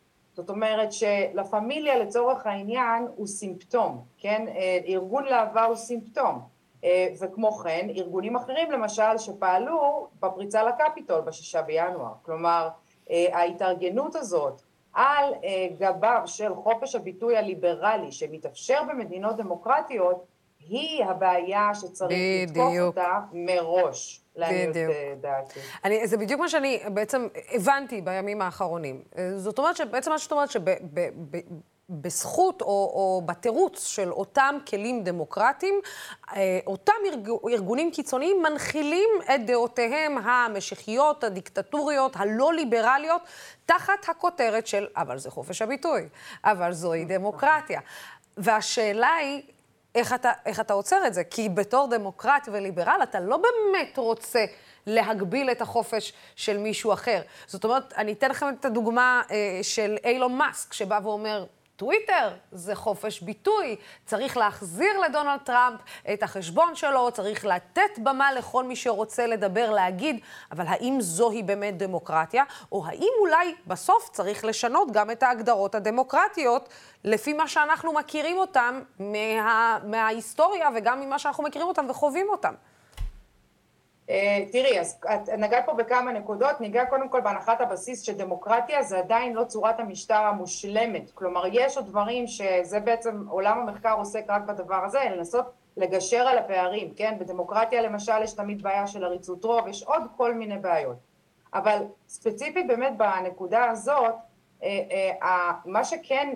[0.42, 4.46] זאת אומרת שלה פמיליה לצורך העניין הוא סימפטום, כן?
[4.48, 6.42] אה, ארגון להבה הוא סימפטום.
[6.84, 12.14] אה, וכמו כן, ארגונים אחרים למשל שפעלו בפריצה לקפיטול בשישה בינואר.
[12.22, 12.70] כלומר,
[13.10, 14.62] ההתארגנות הזאת
[14.94, 15.34] על
[15.80, 20.26] גביו של חופש הביטוי הליברלי שמתאפשר במדינות דמוקרטיות
[20.68, 24.22] היא הבעיה שצריך לתקוף אותה מראש.
[24.36, 24.76] לעניות
[25.22, 25.60] דעתי.
[25.84, 29.02] אני, זה בדיוק מה שאני בעצם הבנתי בימים האחרונים.
[29.38, 30.50] זאת אומרת שבעצם מה שאת אומרת
[31.90, 35.76] שבזכות או, או בתירוץ של אותם כלים דמוקרטיים,
[36.36, 36.94] אה, אותם
[37.50, 43.22] ארגונים קיצוניים מנחילים את דעותיהם המשיחיות, הדיקטטוריות, הלא ליברליות,
[43.66, 46.10] תחת הכותרת של אבל זה חופש הביטוי,
[46.44, 47.80] אבל זוהי דמוקרטיה.
[48.38, 49.42] והשאלה היא,
[49.96, 51.24] איך אתה, איך אתה עוצר את זה?
[51.24, 54.46] כי בתור דמוקרט וליברל אתה לא באמת רוצה
[54.88, 57.22] להגביל את החופש של מישהו אחר.
[57.48, 61.46] זאת אומרת, אני אתן לכם את הדוגמה אה, של אילון מאסק, שבא ואומר,
[61.82, 63.76] טוויטר זה חופש ביטוי,
[64.06, 65.80] צריך להחזיר לדונלד טראמפ
[66.14, 70.20] את החשבון שלו, צריך לתת במה לכל מי שרוצה לדבר, להגיד,
[70.52, 76.70] אבל האם זוהי באמת דמוקרטיה, או האם אולי בסוף צריך לשנות גם את ההגדרות הדמוקרטיות
[77.04, 82.54] לפי מה שאנחנו מכירים אותם מה, מההיסטוריה וגם ממה שאנחנו מכירים אותם וחווים אותם.
[82.54, 84.01] אה, תראי, אז את
[85.38, 90.16] נגעת פה בכמה נקודות, ניגע קודם כל בהנחת הבסיס שדמוקרטיה זה עדיין לא צורת המשטר
[90.16, 95.46] המושלמת, כלומר יש עוד דברים שזה בעצם עולם המחקר עוסק רק בדבר הזה, לנסות
[95.78, 97.16] לגשר על הפערים, כן?
[97.20, 100.98] בדמוקרטיה למשל יש תמיד בעיה של עריצות רוב, יש עוד כל מיני בעיות,
[101.54, 104.16] אבל ספציפית באמת בנקודה הזאת,
[104.64, 104.80] אה,
[105.22, 106.30] אה, מה שכן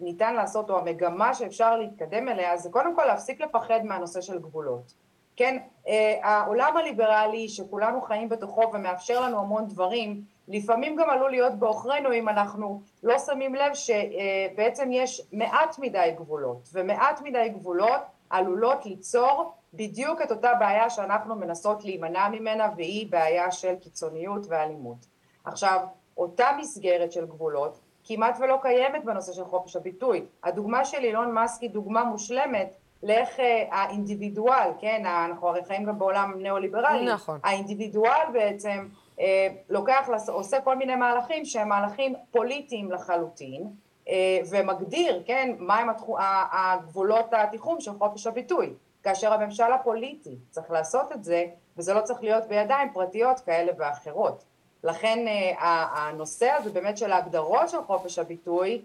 [0.00, 5.03] ניתן לעשות, או המגמה שאפשר להתקדם אליה, זה קודם כל להפסיק לפחד מהנושא של גבולות.
[5.36, 5.58] כן,
[5.88, 12.12] אה, העולם הליברלי שכולנו חיים בתוכו ומאפשר לנו המון דברים, לפעמים גם עלול להיות בעוכרינו
[12.12, 19.52] אם אנחנו לא שמים לב שבעצם יש מעט מדי גבולות, ומעט מדי גבולות עלולות ליצור
[19.74, 25.06] בדיוק את אותה בעיה שאנחנו מנסות להימנע ממנה, והיא בעיה של קיצוניות ואלימות.
[25.44, 25.80] עכשיו,
[26.16, 30.24] אותה מסגרת של גבולות כמעט ולא קיימת בנושא של חופש הביטוי.
[30.44, 32.72] הדוגמה של אילון מאסק היא דוגמה מושלמת
[33.04, 37.38] לאיך אה, האינדיבידואל, כן, אנחנו הרי חיים גם בעולם ניאו-ליברלי, נכון.
[37.44, 38.88] האינדיבידואל בעצם
[39.20, 43.70] אה, לוקח, עושה כל מיני מהלכים שהם מהלכים פוליטיים לחלוטין,
[44.08, 46.16] אה, ומגדיר, כן, מהם התחו,
[46.52, 51.44] הגבולות התיחום של חופש הביטוי, כאשר הממשל הפוליטי צריך לעשות את זה,
[51.76, 54.44] וזה לא צריך להיות בידיים פרטיות כאלה ואחרות.
[54.84, 55.24] לכן
[55.58, 58.82] הנושא הזה באמת של ההגדרות של חופש הביטוי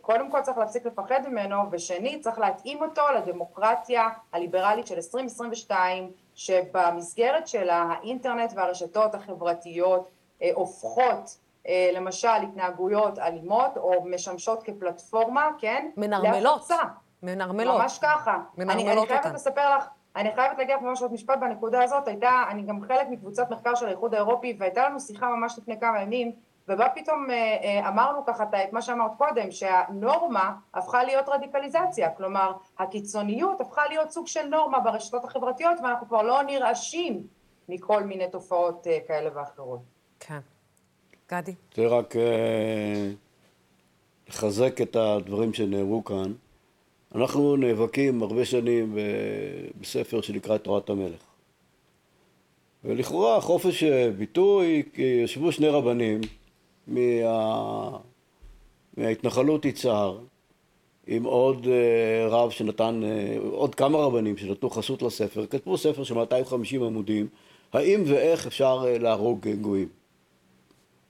[0.00, 7.48] קודם כל צריך להפסיק לפחד ממנו, ושנית צריך להתאים אותו לדמוקרטיה הליברלית של 2022, שבמסגרת
[7.48, 10.10] שלה האינטרנט והרשתות החברתיות
[10.54, 11.38] הופכות
[11.92, 15.90] למשל התנהגויות אלימות או משמשות כפלטפורמה, כן?
[15.96, 16.42] מנרמלות.
[16.42, 16.82] להפצה.
[17.22, 17.80] מנרמלות.
[17.80, 18.38] ממש ככה.
[18.58, 19.34] מנרמלות אני, אני חייבת אותן.
[19.34, 19.84] לספר לך,
[20.16, 23.74] אני חייבת להגיד לך ממש עוד משפט בנקודה הזאת, הייתה, אני גם חלק מקבוצת מחקר
[23.74, 26.32] של האיחוד האירופי, והייתה לנו שיחה ממש לפני כמה ימים,
[26.70, 32.52] ובה פתאום אה, אה, אמרנו ככה את- מה שאמרת קודם, שהנורמה הפכה להיות רדיקליזציה, כלומר
[32.78, 37.22] הקיצוניות הפכה להיות סוג של נורמה ברשתות החברתיות, ואנחנו כבר לא נרעשים
[37.68, 39.80] מכל מיני תופעות אה, כאלה ואחרות.
[40.20, 40.38] כן.
[41.32, 41.54] גדי?
[41.74, 42.14] זה רק
[44.28, 46.32] לחזק את הדברים שנאמרו כאן.
[47.14, 48.96] אנחנו נאבקים הרבה שנים
[49.80, 51.20] בספר שנקרא תורת המלך.
[52.84, 53.84] ולכאורה חופש
[54.18, 56.20] ביטוי, כי ישבו שני רבנים
[56.90, 57.98] מה...
[58.96, 60.18] מההתנחלות יצהר,
[61.06, 66.14] עם עוד אה, רב שנתן, אה, עוד כמה רבנים שנתנו חסות לספר, כתבו ספר של
[66.14, 67.28] 250 עמודים,
[67.72, 69.88] האם ואיך אפשר אה, להרוג גויים.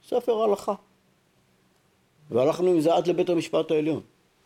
[0.08, 0.74] ספר הלכה.
[2.30, 4.00] והלכנו עם זה עד לבית המשפט העליון.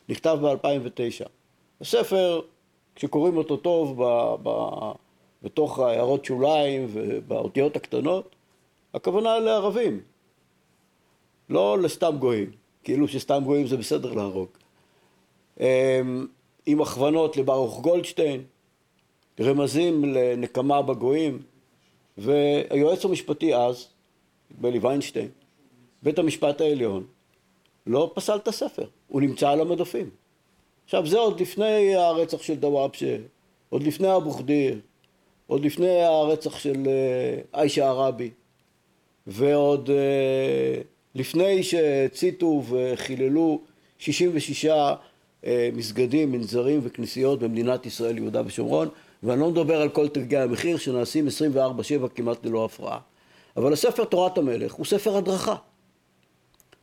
[0.09, 1.29] נכתב ב-2009.
[1.81, 2.41] הספר,
[2.95, 4.51] כשקוראים אותו טוב ב, ב,
[5.43, 8.37] בתוך הערות שוליים ובאותיות הקטנות,
[8.95, 10.01] הכוונה לערבים.
[11.49, 12.51] לא לסתם גויים,
[12.85, 14.49] כאילו שסתם גויים זה בסדר להרוג.
[15.61, 16.27] אמ,
[16.67, 18.43] עם הכוונות לברוך גולדשטיין,
[19.41, 21.43] רמזים לנקמה בגויים,
[22.19, 23.89] והיועץ המשפטי אז,
[24.51, 25.29] נדמה לי ויינשטיין,
[26.03, 27.07] בית המשפט העליון,
[27.87, 30.11] לא פסל את הספר, הוא נמצא על המדפים.
[30.85, 33.17] עכשיו זה עוד לפני הרצח של דוואבשה,
[33.69, 34.81] עוד לפני אבו ח'דיר,
[35.47, 38.31] עוד לפני הרצח של אה, עיישה ערבי,
[39.27, 40.81] ועוד אה,
[41.15, 43.61] לפני שהציתו וחיללו
[43.99, 44.67] 66
[45.45, 48.89] אה, מסגדים, מנזרים וכנסיות במדינת ישראל, יהודה ושומרון,
[49.23, 52.99] ואני לא מדבר על כל תגי המחיר שנעשים 24/7 כמעט ללא הפרעה.
[53.57, 55.57] אבל הספר תורת המלך הוא ספר הדרכה.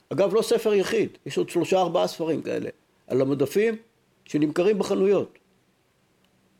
[0.09, 2.69] אגב, לא ספר יחיד, יש עוד שלושה ארבעה ספרים כאלה
[3.07, 3.75] על המדפים
[4.25, 5.37] שנמכרים בחנויות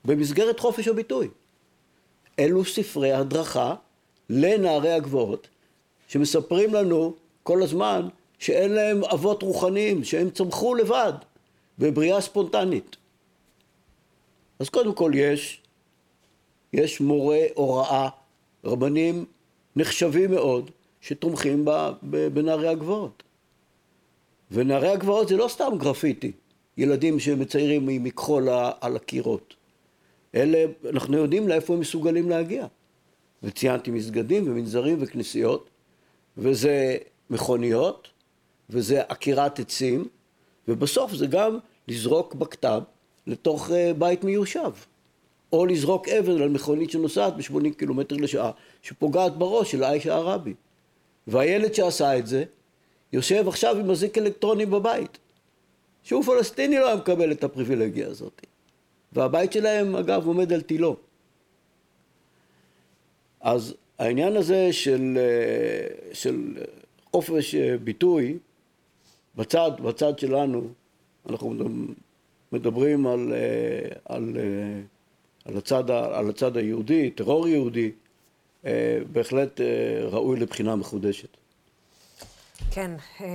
[0.06, 1.28] במסגרת חופש הביטוי.
[2.40, 3.76] אלו ספרי הדרכה
[4.30, 5.48] לנערי הגבעות
[6.08, 7.14] שמספרים לנו
[7.44, 8.08] כל הזמן
[8.40, 11.14] שאין להם אבות רוחניים, שהם צמחו לבד
[11.80, 12.96] בבריאה ספונטנית.
[14.60, 15.62] אז קודם כל יש,
[16.74, 18.10] יש מורי הוראה,
[18.64, 19.26] רבנים
[19.76, 20.72] נחשבים מאוד,
[21.02, 21.66] שתומכים
[22.34, 23.24] בנערי הגבעות.
[24.52, 26.32] ונערי הגבעות זה לא סתם גרפיטי,
[26.78, 28.50] ילדים שמציירים מכחול
[28.82, 29.54] על הקירות.
[30.36, 32.68] אלה, אנחנו יודעים לאיפה הם מסוגלים להגיע.
[33.44, 35.70] וציינתי מסגדים ומנזרים וכנסיות,
[36.38, 36.98] וזה
[37.32, 38.08] מכוניות,
[38.70, 40.08] וזה עקירת עצים,
[40.68, 41.58] ובסוף זה גם
[41.88, 42.82] לזרוק בקת"ב
[43.28, 44.72] לתוך אה, בית מיושב.
[45.54, 48.52] או לזרוק אבן על מכונית שנוסעת ב-80 קילומטר לשעה,
[48.82, 50.54] שפוגעת בראש של עיישה ערבי.
[51.28, 52.44] והילד שעשה את זה,
[53.14, 55.18] יושב עכשיו עם אזיק אלקטרוני בבית.
[56.04, 58.46] שהוא פלסטיני לא היה מקבל את הפריבילגיה הזאת.
[59.14, 60.96] והבית שלהם, אגב, עומד על תילו.
[63.42, 66.58] אז העניין הזה של, אה, של
[67.12, 68.38] חופש אה, ביטוי,
[69.36, 70.68] בצד, בצד שלנו,
[71.30, 71.54] אנחנו
[72.52, 74.38] מדברים על, אה, על,
[75.46, 77.92] על, הצד, על הצד היהודי, טרור יהודי,
[79.12, 79.62] בהחלט
[80.12, 81.38] ראוי לבחינה מחודשת.
[82.72, 82.92] כן,
[83.22, 83.28] אה,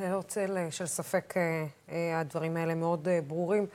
[0.00, 3.66] ללא צל אה, של ספק, אה, אה, הדברים האלה מאוד אה, ברורים.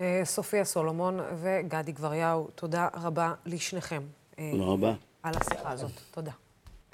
[0.00, 4.02] אה, סופיה סולומון וגדי גבריהו, תודה רבה לשניכם.
[4.38, 4.94] אה, תודה רבה.
[5.22, 5.90] על השיחה הזאת.
[6.10, 6.32] תודה.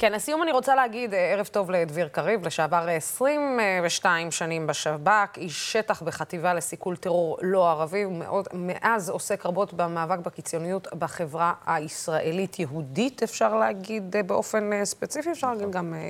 [0.01, 5.72] כן, לסיום אני רוצה להגיד אה, ערב טוב לדביר קריב, לשעבר 22 שנים בשב"כ, איש
[5.72, 13.55] שטח בחטיבה לסיכול טרור לא ערבי, ומאוד, מאז עוסק רבות במאבק בקיצוניות בחברה הישראלית-יהודית, אפשר
[13.55, 16.01] להגיד אה, באופן אה, ספציפי, אפשר להגיד גם אה,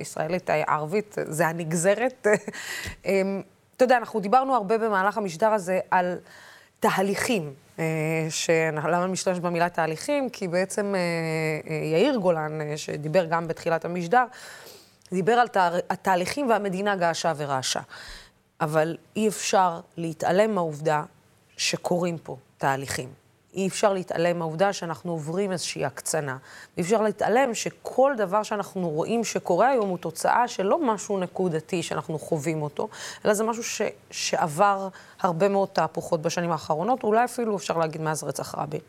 [0.00, 2.26] ישראלית אה, ערבית, זה הנגזרת.
[3.06, 3.22] אה,
[3.76, 6.18] אתה יודע, אנחנו דיברנו הרבה במהלך המשדר הזה על
[6.80, 7.54] תהליכים.
[7.80, 8.50] אה, ש...
[8.72, 10.30] למה אני משתמש במילה תהליכים?
[10.30, 11.00] כי בעצם אה,
[11.70, 14.24] אה, יאיר גולן, שדיבר גם בתחילת המשדר,
[15.12, 15.70] דיבר על תה...
[15.90, 17.80] התהליכים והמדינה געשה ורעשה.
[18.60, 21.02] אבל אי אפשר להתעלם מהעובדה
[21.56, 23.19] שקורים פה תהליכים.
[23.54, 26.36] אי אפשר להתעלם מהעובדה שאנחנו עוברים איזושהי הקצנה.
[26.76, 31.82] ואי אפשר להתעלם שכל דבר שאנחנו רואים שקורה היום הוא תוצאה של לא משהו נקודתי
[31.82, 32.88] שאנחנו חווים אותו,
[33.24, 34.88] אלא זה משהו ש, שעבר
[35.20, 38.80] הרבה מאוד תהפוכות בשנים האחרונות, אולי אפילו אפשר להגיד מאז רצח רבין.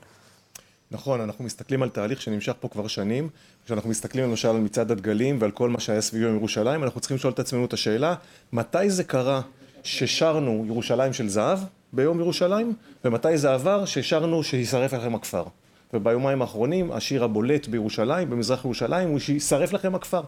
[0.91, 3.29] נכון, אנחנו מסתכלים על תהליך שנמשך פה כבר שנים,
[3.65, 7.33] כשאנחנו מסתכלים למשל על מצעד הדגלים ועל כל מה שהיה סביב ירושלים, אנחנו צריכים לשאול
[7.33, 8.15] את עצמנו את השאלה,
[8.53, 9.41] מתי זה קרה
[9.83, 11.59] ששרנו ירושלים של זהב
[11.93, 12.73] ביום ירושלים,
[13.05, 15.43] ומתי זה עבר ששרנו שישרף לכם הכפר.
[15.93, 20.21] וביומיים האחרונים השיר הבולט בירושלים, במזרח ירושלים, הוא שישרף לכם הכפר.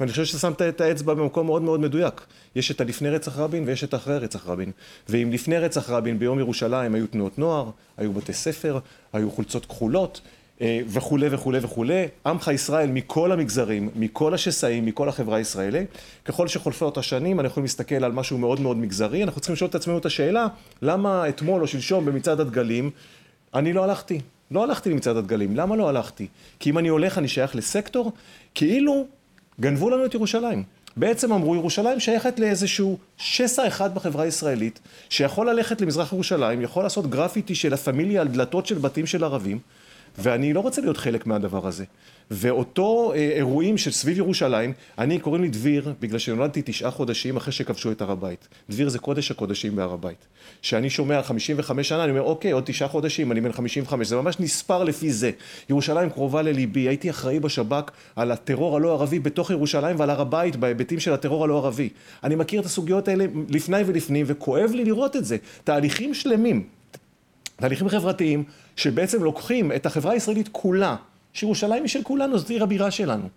[0.00, 2.26] ואני חושב ששמת את האצבע במקום מאוד מאוד מדויק.
[2.56, 4.70] יש את הלפני רצח רבין ויש את אחרי רצח רבין.
[5.08, 8.78] ואם לפני רצח רבין ביום ירושלים היו תנועות נוער, היו בתי ספר,
[9.12, 10.20] היו חולצות כחולות,
[10.62, 15.88] וכולי וכולי וכולי, עמך ישראל מכל המגזרים, מכל השסעים, מכל החברה הישראלית,
[16.24, 19.74] ככל שחולפות השנים אנחנו יכולים להסתכל על משהו מאוד מאוד מגזרי, אנחנו צריכים לשאול את
[19.74, 20.46] עצמנו את השאלה,
[20.82, 22.90] למה אתמול או שלשום במצעד הדגלים
[23.54, 24.20] אני לא הלכתי?
[24.50, 26.26] לא הלכתי למצעד הדגלים, למה לא הלכתי?
[26.60, 28.12] כי אם אני הולך אני שייך לסקטור,
[28.54, 29.06] כאילו
[29.60, 30.62] גנבו לנו את ירושלים.
[30.96, 37.10] בעצם אמרו, ירושלים שייכת לאיזשהו שסע אחד בחברה הישראלית, שיכול ללכת למזרח ירושלים, יכול לעשות
[37.10, 39.58] גרפיטי של הפמיליה על דלתות של בתים של ערבים,
[40.18, 41.84] ואני לא רוצה להיות חלק מהדבר הזה.
[42.30, 47.52] ואותו אה, אירועים של סביב ירושלים, אני קוראים לי דביר, בגלל שנולדתי תשעה חודשים אחרי
[47.52, 48.48] שכבשו את הר הבית.
[48.70, 50.26] דביר זה קודש הקודשים בהר הבית.
[50.62, 54.40] כשאני שומע 55 שנה, אני אומר, אוקיי, עוד תשעה חודשים, אני בן 55, זה ממש
[54.40, 55.30] נספר לפי זה.
[55.70, 60.56] ירושלים קרובה לליבי, הייתי אחראי בשב"כ על הטרור הלא ערבי בתוך ירושלים ועל הר הבית
[60.56, 61.88] בהיבטים של הטרור הלא ערבי.
[62.24, 65.36] אני מכיר את הסוגיות האלה לפני ולפנים, וכואב לי לראות את זה.
[65.64, 66.64] תהליכים שלמים,
[67.56, 68.44] תהליכים חברתיים,
[68.76, 70.96] שבעצם לוקחים את החברה הישראלית כולה,
[71.32, 73.28] שירושלים היא של כולנו, זאת עיר הבירה שלנו.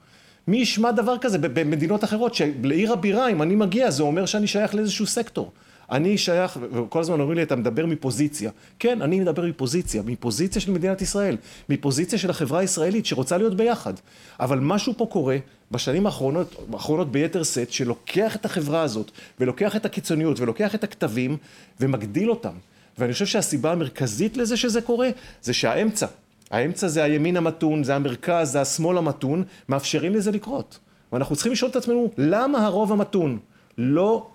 [0.47, 4.75] מי ישמע דבר כזה במדינות אחרות, שלעיר הבירה, אם אני מגיע, זה אומר שאני שייך
[4.75, 5.51] לאיזשהו סקטור.
[5.91, 8.51] אני שייך, וכל הזמן אומרים לי, אתה מדבר מפוזיציה.
[8.79, 11.37] כן, אני מדבר מפוזיציה, מפוזיציה של מדינת ישראל,
[11.69, 13.93] מפוזיציה של החברה הישראלית שרוצה להיות ביחד.
[14.39, 15.37] אבל משהו פה קורה
[15.71, 21.37] בשנים האחרונות, האחרונות ביתר שאת, שלוקח את החברה הזאת, ולוקח את הקיצוניות, ולוקח את הכתבים,
[21.79, 22.53] ומגדיל אותם.
[22.99, 25.09] ואני חושב שהסיבה המרכזית לזה שזה קורה,
[25.41, 26.07] זה שהאמצע,
[26.51, 30.79] האמצע זה הימין המתון, זה המרכז, זה השמאל המתון, מאפשרים לזה לקרות.
[31.11, 33.39] ואנחנו צריכים לשאול את עצמנו, למה הרוב המתון
[33.77, 34.27] לא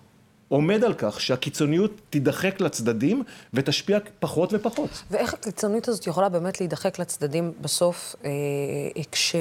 [0.48, 3.22] עומד על כך שהקיצוניות תידחק לצדדים
[3.54, 5.02] ותשפיע פחות ופחות.
[5.10, 8.30] ואיך הקיצוניות הזאת יכולה באמת להידחק לצדדים בסוף, אה,
[9.12, 9.36] כש,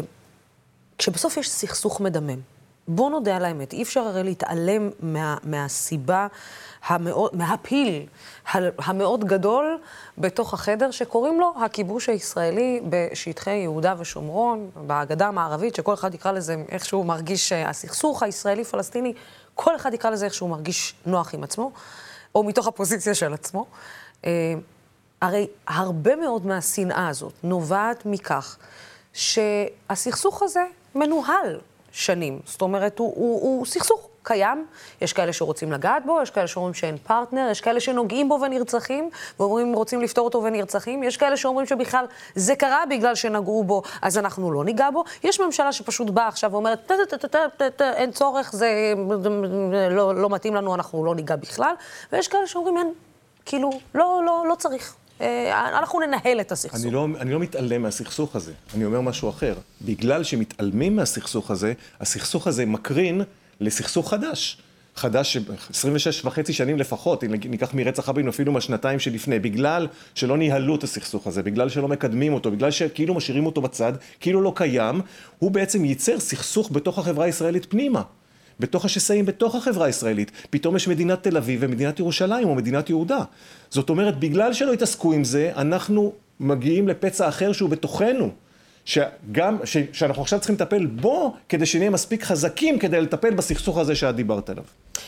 [0.98, 2.40] כשבסוף יש סכסוך מדמם?
[2.88, 6.28] בואו נודה על האמת, אי אפשר הרי להתעלם מה, מהסיבה
[6.86, 8.06] המאוד, מהפיל
[8.78, 9.78] המאוד גדול
[10.18, 16.56] בתוך החדר, שקוראים לו הכיבוש הישראלי בשטחי יהודה ושומרון, בגדה המערבית, שכל אחד יקרא לזה
[16.70, 19.14] איך שהוא מרגיש, אה, הסכסוך הישראלי-פלסטיני,
[19.56, 21.72] כל אחד יקרא לזה איך שהוא מרגיש נוח עם עצמו,
[22.36, 23.66] או מתוך הפוזיציה של עצמו.
[24.26, 24.54] אה,
[25.22, 28.58] הרי הרבה מאוד מהשנאה הזאת נובעת מכך
[29.14, 30.64] שהסכסוך הזה
[30.96, 31.60] מנוהל
[31.94, 32.40] שנים.
[32.46, 34.66] זאת אומרת, הוא, הוא, הוא סכסוך קיים,
[35.02, 39.10] יש כאלה שרוצים לגעת בו, יש כאלה שאומרים שאין פרטנר, יש כאלה שנוגעים בו ונרצחים,
[39.40, 44.18] ואומרים רוצים לפתור אותו ונרצחים, יש כאלה שאומרים שבכלל זה קרה בגלל שנגעו בו, אז
[44.18, 45.04] אנחנו לא ניגע בו.
[45.24, 46.92] יש ממשלה שפשוט באה עכשיו ואומרת,
[47.82, 48.94] אין צורך, זה
[49.92, 51.74] לא, לא מתאים לנו, אנחנו לא ניגע בכלל,
[52.12, 52.92] ויש כאלה שאומרים, אין,
[53.46, 54.96] כאילו, לא, לא, לא צריך.
[55.22, 56.84] אה, אנחנו ננהל את הסכסוך.
[56.84, 59.56] אני לא, אני לא מתעלם מהסכסוך הזה, אני אומר משהו אחר.
[59.82, 63.22] בגלל שמתעלמים מהסכסוך הזה, הסכסוך הזה מקרין
[63.60, 64.58] לסכסוך חדש.
[64.96, 65.38] חדש,
[65.70, 70.84] 26 וחצי שנים לפחות, אם ניקח מרצח רבין אפילו מהשנתיים שלפני, בגלל שלא ניהלו את
[70.84, 75.02] הסכסוך הזה, בגלל שלא מקדמים אותו, בגלל שכאילו משאירים אותו בצד, כאילו לא קיים,
[75.40, 78.02] הוא בעצם ייצר סכסוך בתוך החברה הישראלית פנימה.
[78.60, 80.32] בתוך השסעים בתוך החברה הישראלית.
[80.50, 83.24] פתאום יש מדינת תל אביב ומדינת ירושלים או מדינת יהודה.
[83.70, 88.30] זאת אומרת, בגלל שלא התעסקו עם זה, אנחנו מגיעים לפצע אחר שהוא בתוכנו.
[88.86, 93.96] שגם, ש, שאנחנו עכשיו צריכים לטפל בו, כדי שנהיה מספיק חזקים כדי לטפל בסכסוך הזה
[93.96, 94.64] שאת דיברת עליו.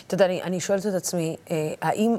[0.07, 2.15] אתה יודע, אני, אני שואלת את עצמי, אה, האם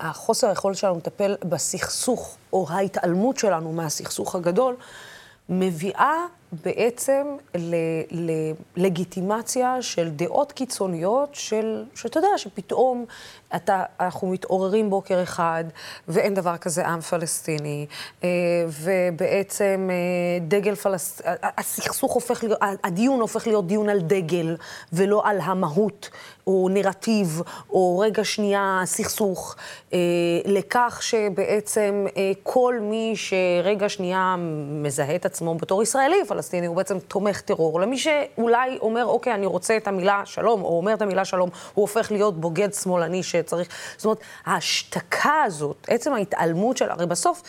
[0.00, 4.76] החוסר היכולת שלנו לטפל בסכסוך, או ההתעלמות שלנו מהסכסוך הגדול,
[5.48, 6.16] מביאה
[6.64, 7.26] בעצם
[8.76, 13.04] ללגיטימציה של דעות קיצוניות, של, שאתה יודע, שפתאום
[13.56, 15.64] אתה, אנחנו מתעוררים בוקר אחד,
[16.08, 17.86] ואין דבר כזה עם פלסטיני,
[18.24, 18.28] אה,
[18.68, 24.56] ובעצם אה, דגל פלסטיני, הסכסוך הופך להיות, הדיון הופך להיות דיון על דגל,
[24.92, 26.10] ולא על המהות,
[26.46, 29.56] או נרטיב, או רגע שנייה סכסוך,
[29.92, 29.98] אה,
[30.44, 32.06] לכך שבעצם
[32.42, 34.36] כל מי שרגע שנייה
[34.68, 37.80] מזהה את עצמו בתור ישראלי פלסטיני, הוא בעצם תומך טרור.
[37.80, 41.82] למי שאולי אומר, אוקיי, אני רוצה את המילה שלום, או אומר את המילה שלום, הוא
[41.82, 43.34] הופך להיות בוגד שמאלני ש...
[43.42, 43.68] שצריך.
[43.96, 47.42] זאת אומרת, ההשתקה הזאת, עצם ההתעלמות של, הרי בסוף,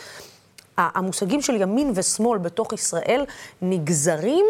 [0.78, 3.26] המושגים של ימין ושמאל בתוך ישראל
[3.62, 4.46] נגזרים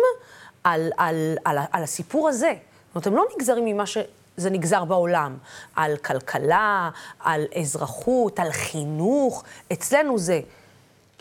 [0.64, 2.54] על, על, על, על הסיפור הזה.
[2.88, 3.98] זאת אומרת, הם לא נגזרים ממה ש...
[4.38, 5.38] זה נגזר בעולם,
[5.76, 6.90] על כלכלה,
[7.20, 9.44] על אזרחות, על חינוך.
[9.74, 10.40] אצלנו זה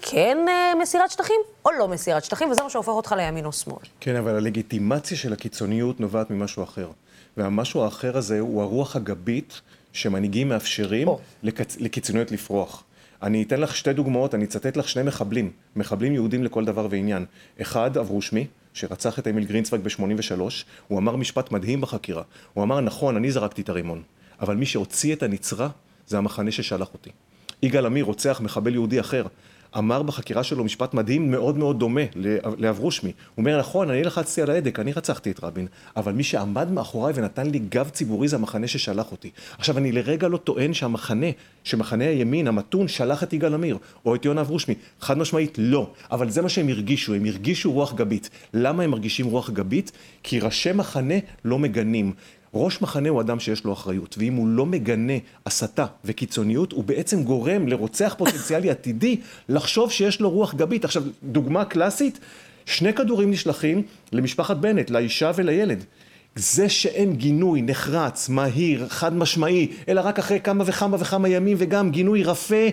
[0.03, 3.85] כן אה, מסירת שטחים או לא מסירת שטחים, וזה מה שהופך אותך לימין או שמאל.
[4.01, 6.91] כן, אבל הלגיטימציה של הקיצוניות נובעת ממשהו אחר.
[7.37, 9.61] והמשהו האחר הזה הוא הרוח הגבית
[9.93, 11.09] שמנהיגים מאפשרים
[11.43, 11.77] לקצ...
[11.81, 12.85] לקיצוניות לפרוח.
[13.23, 17.25] אני אתן לך שתי דוגמאות, אני אצטט לך שני מחבלים, מחבלים יהודים לכל דבר ועניין.
[17.63, 20.41] אחד, אברושמי, שרצח את אמיל גרינצוויג ב-83,
[20.89, 22.23] הוא אמר משפט מדהים בחקירה.
[22.55, 24.03] הוא אמר, נכון, אני זרקתי את הרימון,
[24.41, 25.69] אבל מי שהוציא את הנצרה
[26.07, 27.11] זה המחנה ששלח אותי.
[27.63, 29.27] יגאל עמיר, רוצח מחבל יהודי אחר,
[29.79, 32.01] אמר בחקירה שלו משפט מדהים מאוד מאוד דומה
[32.59, 33.13] לאברושמי.
[33.35, 35.67] הוא אומר, נכון, אני לחצתי על ההדק, אני רצחתי את רבין,
[35.97, 39.31] אבל מי שעמד מאחוריי ונתן לי גב ציבורי זה המחנה ששלח אותי.
[39.59, 41.27] עכשיו, אני לרגע לא טוען שהמחנה,
[41.65, 44.75] שמחנה הימין, המתון, שלח את יגאל עמיר, או את יונה אברושמי.
[45.01, 45.91] חד משמעית, לא.
[46.13, 48.31] אבל זה מה שהם הרגישו, הם הרגישו רוח גבית.
[48.55, 49.93] למה הם מרגישים רוח גבית?
[50.23, 51.15] כי ראשי מחנה
[51.45, 52.13] לא מגנים.
[52.55, 55.13] ראש מחנה הוא אדם שיש לו אחריות, ואם הוא לא מגנה
[55.47, 59.17] הסתה וקיצוניות, הוא בעצם גורם לרוצח פוטנציאלי עתידי
[59.49, 60.85] לחשוב שיש לו רוח גבית.
[60.85, 62.19] עכשיו, דוגמה קלאסית,
[62.67, 63.83] שני כדורים נשלחים
[64.13, 65.85] למשפחת בנט, לאישה ולילד.
[66.37, 71.91] זה שאין גינוי נחרץ, מהיר, חד משמעי, אלא רק אחרי כמה וכמה וכמה ימים, וגם
[71.91, 72.65] גינוי רפה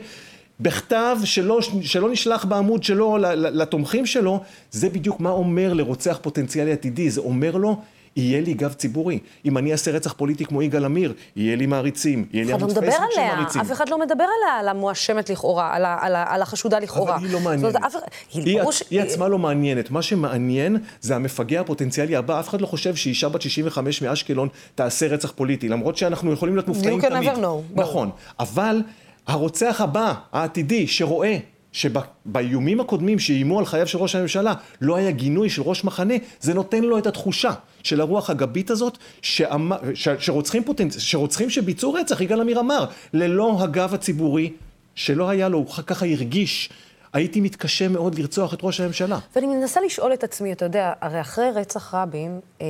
[0.59, 7.09] בכתב שלא, שלא נשלח בעמוד שלו לתומכים שלו, זה בדיוק מה אומר לרוצח פוטנציאלי עתידי,
[7.09, 7.81] זה אומר לו
[8.19, 9.19] יהיה לי גב ציבורי.
[9.45, 13.11] אם אני אעשה רצח פוליטי כמו יגאל עמיר, יהיה לי מעריצים, יהיה לי ערוץ פייסבוק
[13.11, 13.61] של מעריצים.
[13.61, 17.15] אף אחד לא מדבר עליה, על המואשמת לכאורה, על, על, על החשודה לכאורה.
[17.15, 17.73] אבל היא לא מעניינת.
[17.73, 17.95] זאת, אף,
[18.33, 18.83] היא, היא, היא, ש...
[18.89, 19.91] היא עצמה לא מעניינת.
[19.91, 22.39] מה שמעניין זה המפגע הפוטנציאלי הבא.
[22.39, 26.67] אף אחד לא חושב שאישה בת 65 מאשקלון תעשה רצח פוליטי, למרות שאנחנו יכולים להיות
[26.67, 27.29] מופתעים תמיד.
[27.29, 27.81] You can never know.
[27.81, 28.09] נכון.
[28.39, 28.81] אבל
[29.27, 31.37] הרוצח הבא, העתידי, שרואה
[31.71, 36.53] שבאיומים הקודמים שאיימו על חייו של ראש הממשלה לא היה גינוי של ראש מחנה, זה
[36.53, 37.51] נותן לו את התחושה
[37.83, 40.97] של הרוח הגבית הזאת שאמר, ש, שרוצחים, פוטנצ...
[40.97, 44.53] שרוצחים שביצעו רצח, יגאל עמיר אמר, ללא הגב הציבורי
[44.95, 46.69] שלא היה לו, הוא ככה הרגיש.
[47.13, 49.19] הייתי מתקשה מאוד לרצוח את ראש הממשלה.
[49.35, 52.65] ואני מנסה לשאול את עצמי, אתה יודע, הרי אחרי רצח רבין, אמ,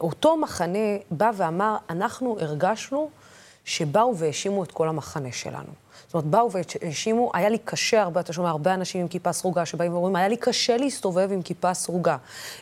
[0.00, 0.78] אותו מחנה
[1.10, 3.10] בא ואמר, אנחנו הרגשנו
[3.64, 5.84] שבאו והאשימו את כל המחנה שלנו.
[6.06, 6.50] זאת אומרת, באו
[6.82, 10.28] והאשימו, היה לי קשה הרבה, אתה שומע הרבה אנשים עם כיפה סרוגה שבאים ואומרים, היה
[10.28, 12.16] לי קשה להסתובב עם כיפה סרוגה.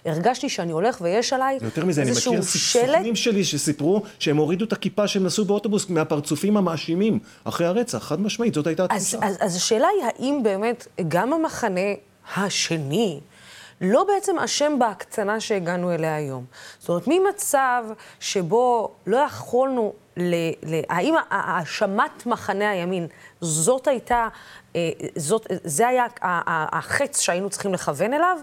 [0.04, 1.76] הרגשתי שאני הולך ויש עליי איזשהו שלט...
[1.76, 6.56] יותר מזה, אני מכיר סוכנים שלי שסיפרו שהם הורידו את הכיפה שהם נסעו באוטובוס מהפרצופים
[6.56, 9.18] המאשימים אחרי הרצח, חד משמעית, זאת הייתה התחושה.
[9.18, 11.80] אז, אז, אז השאלה היא, האם באמת גם המחנה
[12.36, 13.20] השני,
[13.80, 16.44] לא בעצם אשם בהקצנה שהגענו אליה היום.
[16.78, 17.84] זאת אומרת, ממצב
[18.20, 23.06] שבו לא יכולנו, ל, ל, האם האשמת מחנה הימין,
[23.40, 24.28] זאת הייתה,
[24.76, 26.06] אה, זאת, זה היה
[26.72, 28.38] החץ שהיינו צריכים לכוון אליו,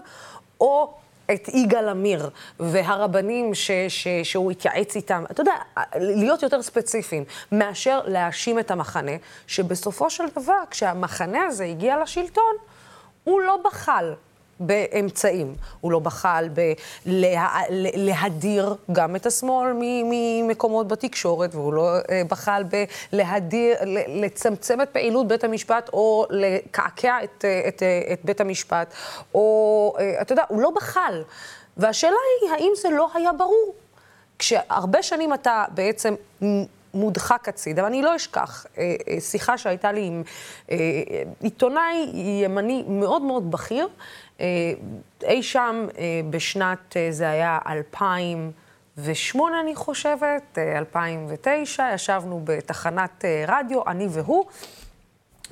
[0.60, 0.94] או
[1.34, 5.54] את יגאל עמיר והרבנים ש, ש, שהוא התייעץ איתם, אתה יודע,
[5.96, 9.12] להיות יותר ספציפיים, מאשר להאשים את המחנה,
[9.46, 12.54] שבסופו של דבר, כשהמחנה הזה הגיע לשלטון,
[13.24, 14.14] הוא לא בחל
[14.60, 15.54] באמצעים.
[15.80, 16.48] הוא לא בחל
[17.06, 22.62] בלהדיר גם את השמאל ממקומות בתקשורת, והוא לא אה, בחל
[23.12, 23.76] בלהדיר,
[24.08, 28.94] לצמצם את פעילות בית המשפט או לקעקע את, אה, את, אה, את בית המשפט,
[29.34, 31.22] או, אתה יודע, הוא לא בחל.
[31.76, 33.74] והשאלה היא, האם זה לא היה ברור?
[34.38, 36.14] כשהרבה שנים אתה בעצם
[36.94, 38.66] מודחק הצידה, ואני לא אשכח
[39.20, 40.22] שיחה שהייתה לי עם
[41.40, 42.10] עיתונאי
[42.44, 43.88] ימני מאוד מאוד בכיר,
[45.22, 54.06] אי שם אה, בשנת, אה, זה היה 2008 אני חושבת, 2009, ישבנו בתחנת רדיו, אני
[54.10, 54.44] והוא,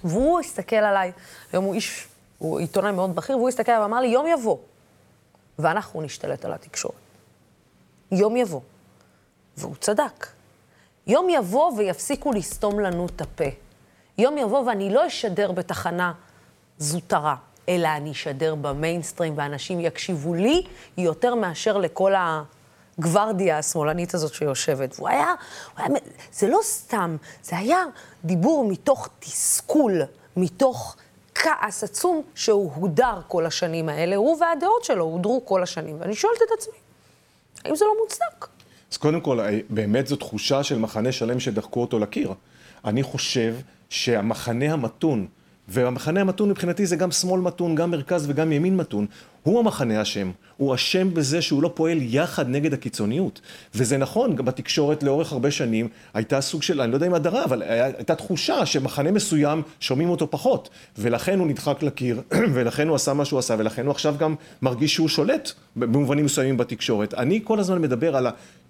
[0.05, 1.12] והוא הסתכל עליי,
[1.53, 2.09] היום הוא איש,
[2.39, 4.57] הוא עיתונאי מאוד בכיר, והוא הסתכל עליי ואמר לי, יום יבוא,
[5.59, 6.95] ואנחנו נשתלט על התקשורת.
[8.12, 8.61] יום יבוא.
[9.59, 10.26] והוא צדק.
[11.07, 13.45] יום יבוא ויפסיקו לסתום לנו את הפה.
[14.18, 16.12] יום יבוא ואני לא אשדר בתחנה
[16.78, 17.36] זוטרה.
[17.69, 20.62] אלא אני אשדר במיינסטרים ואנשים יקשיבו לי
[20.99, 22.12] יותר מאשר לכל
[22.99, 24.95] הגוורדיה השמאלנית הזאת שיושבת.
[24.97, 25.35] והוא היה,
[25.77, 25.89] הוא היה,
[26.33, 27.85] זה לא סתם, זה היה
[28.25, 30.03] דיבור מתוך תסכול,
[30.37, 30.97] מתוך
[31.35, 35.97] כעס עצום שהוא הודר כל השנים האלה, הוא והדעות שלו הודרו כל השנים.
[36.01, 36.79] ואני שואלת את עצמי,
[37.64, 38.49] האם זה לא מוצדק?
[38.93, 39.39] אז קודם כל,
[39.71, 42.33] באמת זו תחושה של מחנה שלם שדחקו אותו לקיר.
[42.85, 43.55] אני חושב
[43.89, 45.27] שהמחנה המתון,
[45.69, 49.07] והמחנה המתון מבחינתי זה גם שמאל מתון, גם מרכז וגם ימין מתון.
[49.43, 50.31] הוא המחנה אשם.
[50.57, 53.41] הוא אשם בזה שהוא לא פועל יחד נגד הקיצוניות.
[53.75, 57.45] וזה נכון, גם בתקשורת לאורך הרבה שנים הייתה סוג של, אני לא יודע אם הדרה,
[57.45, 60.69] אבל הייתה תחושה שמחנה מסוים שומעים אותו פחות.
[60.99, 62.23] ולכן הוא נדחק לקיר,
[62.55, 66.57] ולכן הוא עשה מה שהוא עשה, ולכן הוא עכשיו גם מרגיש שהוא שולט במובנים מסוימים
[66.57, 67.14] בתקשורת.
[67.14, 68.27] אני כל הזמן מדבר על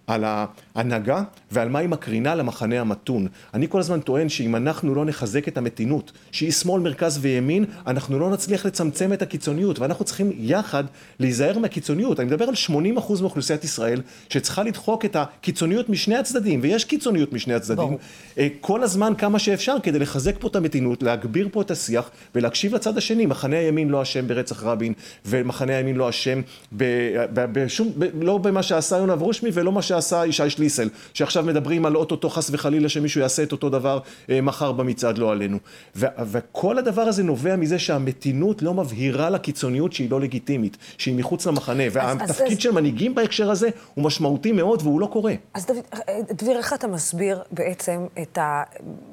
[0.09, 3.27] על ההנהגה ועל מה היא מקרינה למחנה המתון.
[3.55, 8.19] אני כל הזמן טוען שאם אנחנו לא נחזק את המתינות, שהיא שמאל, מרכז וימין, אנחנו
[8.19, 10.85] לא נצליח לצמצם את הקיצוניות, ואנחנו צריכים יחד
[11.21, 12.21] להיזהר מהקיצוניות.
[12.21, 12.55] אני מדבר על
[12.99, 17.99] 80% מאוכלוסיית ישראל שצריכה לדחוק את הקיצוניות משני הצדדים, ויש קיצוניות משני הצדדים, ברור.
[18.39, 22.75] אה, כל הזמן כמה שאפשר כדי לחזק פה את המתינות, להגביר פה את השיח ולהקשיב
[22.75, 23.27] לצד השני.
[23.27, 24.93] מחנה הימין לא אשם ברצח רבין,
[25.27, 26.41] ומחנה הימין לא אשם
[26.73, 32.31] בשום, לא במה שעשה יונה אברושמי ולא מה שעשה ישי שליסל, שעכשיו מדברים על אוטוטו
[32.31, 33.99] חס וחלילה שמישהו יעשה את אותו דבר
[34.31, 35.59] אה, מחר במצעד לא עלינו.
[35.97, 41.47] ו- וכל הדבר הזה נובע מזה שהמתינות לא מבהירה לקיצוניות שהיא לא לגיטימית, שהיא מחוץ
[41.47, 45.35] למחנה, והתפקיד אז, של מנהיגים בהקשר הזה הוא משמעותי מאוד והוא לא קורה.
[45.55, 45.77] אז דוד,
[46.09, 48.63] אה, דביר, איך אתה מסביר בעצם את ה...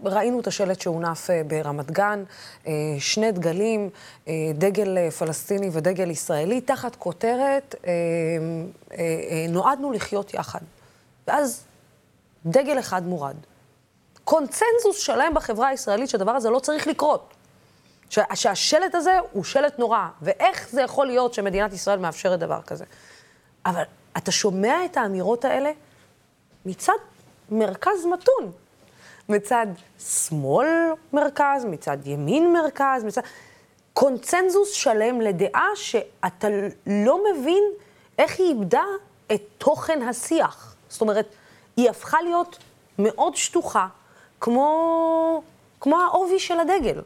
[0.04, 2.24] ראינו את השלט שהונף אה, ברמת גן,
[3.00, 3.90] שני דגלים,
[4.54, 7.76] דגל פלסטיני ודגל ישראלי, תחת כותרת
[9.50, 10.60] נועדנו לחיות יחד.
[11.28, 11.66] ואז
[12.46, 13.36] דגל אחד מורד.
[14.24, 17.34] קונצנזוס שלם בחברה הישראלית שהדבר הזה לא צריך לקרות.
[18.10, 22.86] ש- שהשלט הזה הוא שלט נורא, ואיך זה יכול להיות שמדינת ישראל מאפשרת דבר כזה.
[23.66, 23.84] אבל
[24.18, 25.72] אתה שומע את האמירות האלה
[26.66, 26.94] מצד
[27.52, 28.52] מרכז מתון.
[29.30, 29.68] מצד
[30.00, 30.68] שמאל
[31.14, 33.22] מרכז, מצד ימין מרכז, מצד...
[33.94, 36.48] קונצנזוס שלם לדעה שאתה
[36.88, 37.64] לא מבין
[38.20, 38.84] איך היא איבדה
[39.32, 40.75] את תוכן השיח.
[40.96, 41.28] זאת אומרת,
[41.78, 42.58] היא הפכה להיות
[43.00, 43.88] מאוד שטוחה,
[44.42, 45.42] כמו,
[45.80, 47.02] כמו העובי של הדגל.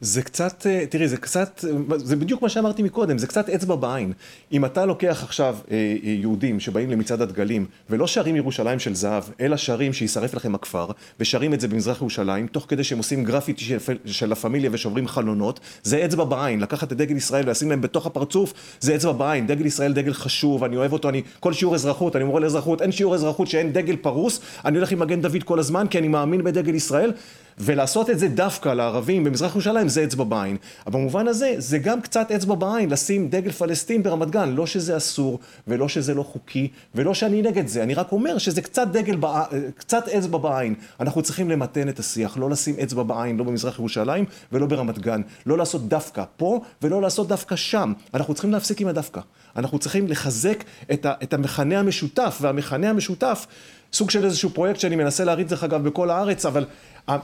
[0.00, 1.64] זה קצת, אה, תראי, זה קצת,
[1.96, 4.12] זה בדיוק מה שאמרתי מקודם, זה קצת אצבע בעין.
[4.52, 9.22] אם אתה לוקח עכשיו אה, אה, יהודים שבאים למצעד הדגלים, ולא שרים ירושלים של זהב,
[9.40, 10.86] אלא שרים שישרף לכם הכפר,
[11.20, 13.64] ושרים את זה במזרח ירושלים, תוך כדי שהם עושים גרפיטי
[14.06, 16.60] של, לה פמיליה ושוברים חלונות, זה אצבע בעין.
[16.60, 19.46] לקחת את דגל ישראל ולשים להם בתוך הפרצוף, זה אצבע בעין.
[19.46, 22.92] דגל ישראל דגל חשוב, אני אוהב אותו, אני, כל שיעור אזרחות, אני מורה לאזרחות, אין
[22.92, 26.44] שיעור אזרחות שאין דגל פרוס, אני הולך עם מגן דוד כל הזמן, כי אני מאמין
[26.44, 27.12] בדגל ישראל.
[27.60, 30.56] ולעשות את זה דווקא לערבים במזרח ירושלים זה אצבע בעין.
[30.86, 34.54] אבל במובן הזה זה גם קצת אצבע בעין לשים דגל פלסטין ברמת גן.
[34.54, 35.38] לא שזה אסור
[35.68, 37.82] ולא שזה לא חוקי ולא שאני נגד זה.
[37.82, 39.44] אני רק אומר שזה קצת דגל, בע...
[39.76, 40.74] קצת אצבע בעין.
[41.00, 45.20] אנחנו צריכים למתן את השיח, לא לשים אצבע בעין, לא במזרח ירושלים ולא ברמת גן.
[45.46, 47.92] לא לעשות דווקא פה ולא לעשות דווקא שם.
[48.14, 49.20] אנחנו צריכים להפסיק עם הדווקא.
[49.56, 51.12] אנחנו צריכים לחזק את, ה...
[51.22, 53.46] את המכנה המשותף, והמכנה המשותף
[53.92, 56.64] סוג של איזשהו פרויקט שאני מנסה להריץ דרך אגב בכל הארץ, אבל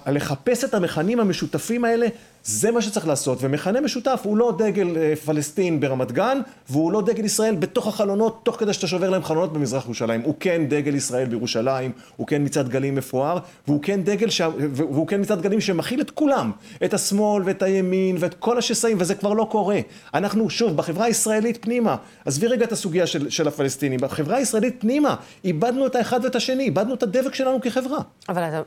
[0.07, 2.07] לחפש את המכנים המשותפים האלה
[2.47, 6.39] זה מה שצריך לעשות, ומכנה משותף הוא לא דגל אה, פלסטין ברמת גן,
[6.69, 10.21] והוא לא דגל ישראל בתוך החלונות, תוך כדי שאתה שובר להם חלונות במזרח ירושלים.
[10.21, 14.41] הוא כן דגל ישראל בירושלים, הוא כן מצעד גלים מפואר, והוא כן דגל, ש...
[14.59, 16.51] והוא כן מצעד גלים שמכיל את כולם,
[16.85, 19.81] את השמאל ואת הימין ואת כל השסעים, וזה כבר לא קורה.
[20.15, 25.15] אנחנו, שוב, בחברה הישראלית פנימה, עזבי רגע את הסוגיה של, של הפלסטינים, בחברה הישראלית פנימה,
[25.45, 27.99] איבדנו את האחד ואת השני, איבדנו את הדבק שלנו כחברה.
[28.29, 28.63] אבל אתה,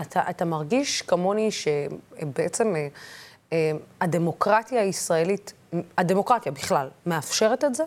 [0.00, 2.74] אתה, אתה מרגיש כמוני שבעצם...
[3.54, 5.52] אה, הדמוקרטיה הישראלית,
[5.98, 7.84] הדמוקרטיה בכלל, מאפשרת את זה?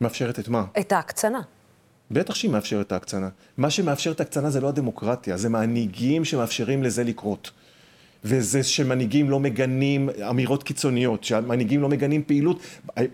[0.00, 0.64] מאפשרת את מה?
[0.80, 1.40] את ההקצנה.
[2.10, 3.28] בטח שהיא מאפשרת את ההקצנה.
[3.56, 7.50] מה שמאפשר את ההקצנה זה לא הדמוקרטיה, זה מנהיגים שמאפשרים לזה לקרות.
[8.24, 12.60] וזה שמנהיגים לא מגנים אמירות קיצוניות, שהמנהיגים לא מגנים פעילות.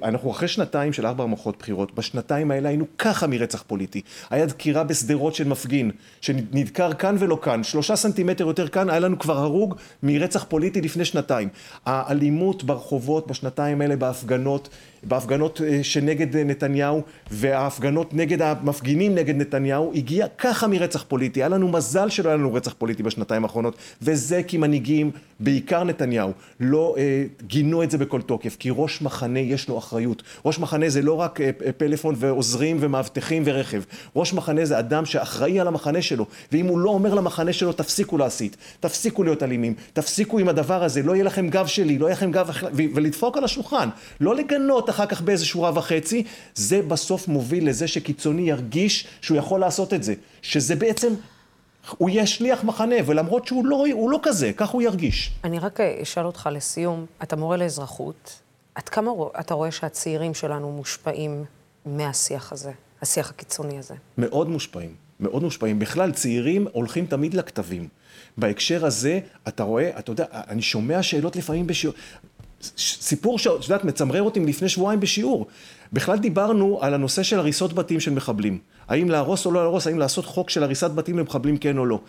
[0.03, 4.01] אנחנו אחרי שנתיים של ארבע מערכות בחירות, בשנתיים האלה היינו ככה מרצח פוליטי.
[4.31, 5.91] היה דקירה בשדרות של מפגין,
[6.21, 11.05] שנדקר כאן ולא כאן, שלושה סנטימטר יותר כאן, היה לנו כבר הרוג מרצח פוליטי לפני
[11.05, 11.49] שנתיים.
[11.87, 14.69] האלימות ברחובות בשנתיים האלה, בהפגנות,
[15.03, 21.41] בהפגנות אה, שנגד נתניהו וההפגנות נגד המפגינים נגד נתניהו הגיע ככה מרצח פוליטי.
[21.41, 26.33] היה לנו מזל שלא היה לנו רצח פוליטי בשנתיים האחרונות וזה כי מנהיגים, בעיקר נתניהו,
[26.61, 30.23] לא אה, גינו את זה בכל תוקף כי ראש מחנה יש לו אחריות.
[30.45, 33.83] ראש מחנה זה לא רק אה, פלאפון ועוזרים ומאבטחים ורכב.
[34.17, 38.19] ראש מחנה זה אדם שאחראי על המחנה שלו ואם הוא לא אומר למחנה שלו תפסיקו
[38.19, 42.17] להסית, תפסיקו להיות אלימים, תפסיקו עם הדבר הזה, לא יהיה לכם גב שלי, לא יהיה
[42.17, 43.89] לכם גב ולדפוק על השולחן,
[44.21, 46.25] לא לגנות אחר כך באיזה שורה וחצי,
[46.55, 50.15] זה בסוף מוביל לזה שקיצוני ירגיש שהוא יכול לעשות את זה.
[50.43, 51.13] שזה בעצם,
[51.99, 55.31] הוא יהיה שליח מחנה, ולמרות שהוא לא, לא כזה, כך הוא ירגיש.
[55.45, 58.41] אני רק אה, אשאל אותך לסיום, אתה מורה לאזרחות,
[58.75, 61.45] עד כמה אתה רואה שהצעירים שלנו מושפעים
[61.87, 62.73] מהשיח הזה,
[63.03, 63.95] השיח הקיצוני הזה?
[64.19, 65.79] מאוד מושפעים, מאוד מושפעים.
[65.79, 67.89] בכלל, צעירים הולכים תמיד לכתבים.
[68.37, 71.97] בהקשר הזה, אתה רואה, אתה יודע, אני שומע שאלות לפעמים בשיעור.
[72.79, 75.47] סיפור שאת יודעת, מצמרר אותי מלפני שבועיים בשיעור.
[75.93, 78.59] בכלל דיברנו על הנושא של הריסות בתים של מחבלים.
[78.89, 82.01] האם להרוס או לא להרוס, האם לעשות חוק של הריסת בתים למחבלים כן או לא.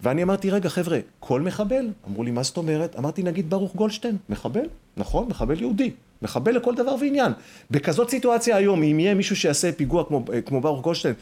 [0.00, 1.88] ואני אמרתי, רגע חבר'ה, כל מחבל?
[2.08, 2.98] אמרו לי, מה זאת אומרת?
[2.98, 4.66] אמרתי, נגיד ברוך גולדשטיין, מחבל?
[4.96, 5.90] נכון, מחבל יהודי.
[6.22, 7.32] מחבל לכל דבר ועניין.
[7.70, 11.14] בכזאת סיטואציה היום, אם יהיה מישהו שיעשה פיגוע כמו, כמו ברוך גולדשטיין,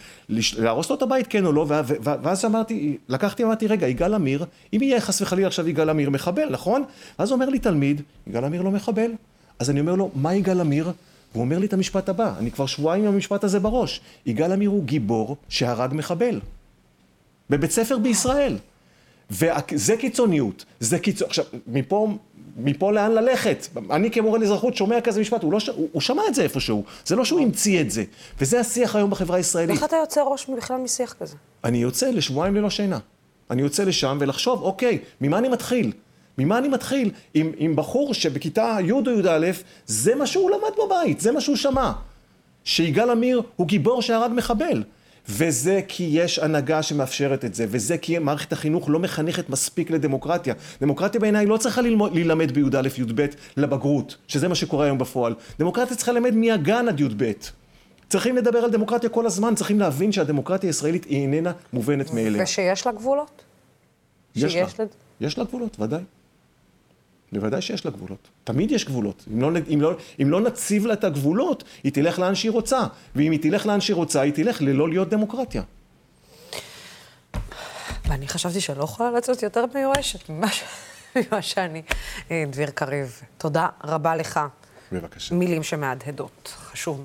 [0.59, 1.67] להרוס לו את הבית כן או לא,
[2.03, 6.49] ואז אמרתי, לקחתי ואמרתי, רגע, יגאל עמיר, אם יהיה חס וחלילה עכשיו יגאל עמיר מחבל,
[6.51, 6.85] נכון?
[7.19, 9.11] ואז אומר לי תלמיד, יגאל עמיר לא מחבל.
[9.59, 10.93] אז אני אומר לו, מה יגאל עמיר?
[11.33, 14.71] והוא אומר לי את המשפט הבא, אני כבר שבועיים עם המשפט הזה בראש, יגאל עמיר
[14.71, 16.41] הוא גיבור שהרג מחבל.
[17.51, 18.57] בבית ספר בישראל.
[19.31, 21.29] וזה קיצוניות, זה קיצוניות.
[21.29, 22.17] עכשיו, מפה,
[22.57, 23.67] מפה לאן ללכת?
[23.91, 25.69] אני כמורה לאזרחות שומע כזה משפט, הוא, לא ש...
[25.69, 28.05] הוא, הוא שמע את זה איפשהו, זה לא שהוא המציא את זה.
[28.41, 29.77] וזה השיח היום בחברה הישראלית.
[29.77, 31.37] איך אתה יוצא ראש בכלל משיח כזה?
[31.65, 32.99] אני יוצא לשבועיים ללא שינה.
[33.51, 35.93] אני יוצא לשם ולחשוב, אוקיי, ממה אני מתחיל?
[36.39, 37.11] ממה אני מתחיל?
[37.35, 39.51] עם, עם בחור שבכיתה י' או י"א,
[39.87, 41.93] זה מה שהוא למד בבית, זה מה שהוא שמע.
[42.65, 44.83] שיגאל עמיר הוא גיבור שהרג מחבל.
[45.29, 50.55] וזה כי יש הנהגה שמאפשרת את זה, וזה כי מערכת החינוך לא מחנכת מספיק לדמוקרטיה.
[50.81, 55.35] דמוקרטיה בעיניי לא צריכה ללמוד, להילמד בי"א י"ב לבגרות, שזה מה שקורה היום בפועל.
[55.59, 57.33] דמוקרטיה צריכה ללמד מהגן עד י"ב.
[58.09, 62.43] צריכים לדבר על דמוקרטיה כל הזמן, צריכים להבין שהדמוקרטיה הישראלית היא איננה מובנת מאליה.
[62.43, 63.43] ושיש לה גבולות?
[64.37, 64.63] יש לה.
[64.79, 64.89] לד...
[65.21, 66.03] יש לה גבולות, ודאי.
[67.33, 68.29] בוודאי שיש לה גבולות.
[68.45, 69.25] תמיד יש גבולות.
[69.33, 72.81] אם לא, אם, לא, אם לא נציב לה את הגבולות, היא תלך לאן שהיא רוצה.
[73.17, 75.63] ואם היא תלך לאן שהיא רוצה, היא תלך ללא להיות דמוקרטיה.
[78.09, 80.47] ואני חשבתי שאני לא יכולה לצאת יותר מיואשת ממה,
[81.17, 81.83] ממה שאני.
[82.31, 84.41] אה, דביר קריב, תודה רבה לך.
[84.93, 85.35] בבקשה.
[85.35, 86.55] מילים שמהדהדות.
[86.57, 87.05] חשוב.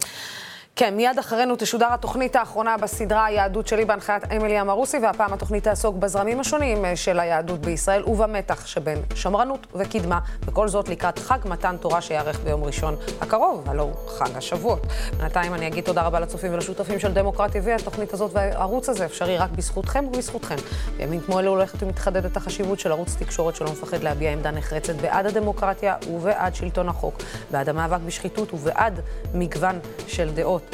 [0.80, 5.96] כן, מיד אחרינו תשודר התוכנית האחרונה בסדרה היהדות שלי בהנחיית אמילי אמרוסי, והפעם התוכנית תעסוק
[5.96, 11.76] בזרמים השונים אה, של היהדות בישראל ובמתח שבין שמרנות וקדמה, וכל זאת לקראת חג מתן
[11.78, 14.88] תורה שיארך ביום ראשון הקרוב, הלא חג השבועות.
[15.18, 19.38] בינתיים אני אגיד תודה רבה לצופים ולשותפים של דמוקרט TV, התוכנית הזאת והערוץ הזה אפשרי
[19.38, 20.56] רק בזכותכם ובזכותכם.
[20.98, 25.26] בימים כמו אלה הולכת ומתחדדת החשיבות של ערוץ תקשורת שלא מפחד להביע עמדה נחרצת בעד
[25.26, 27.16] הדמוקרטיה ובעד שלטון החוק,
[27.52, 29.00] בעד המאבק בשחיתות ובעד
[29.34, 30.67] מגוון של דעות.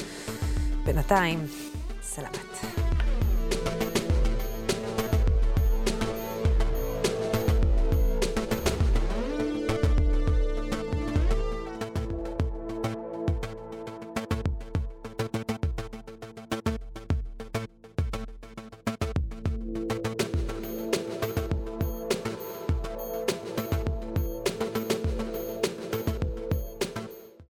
[0.86, 1.39] בינתיים,
[2.02, 2.72] סלמת.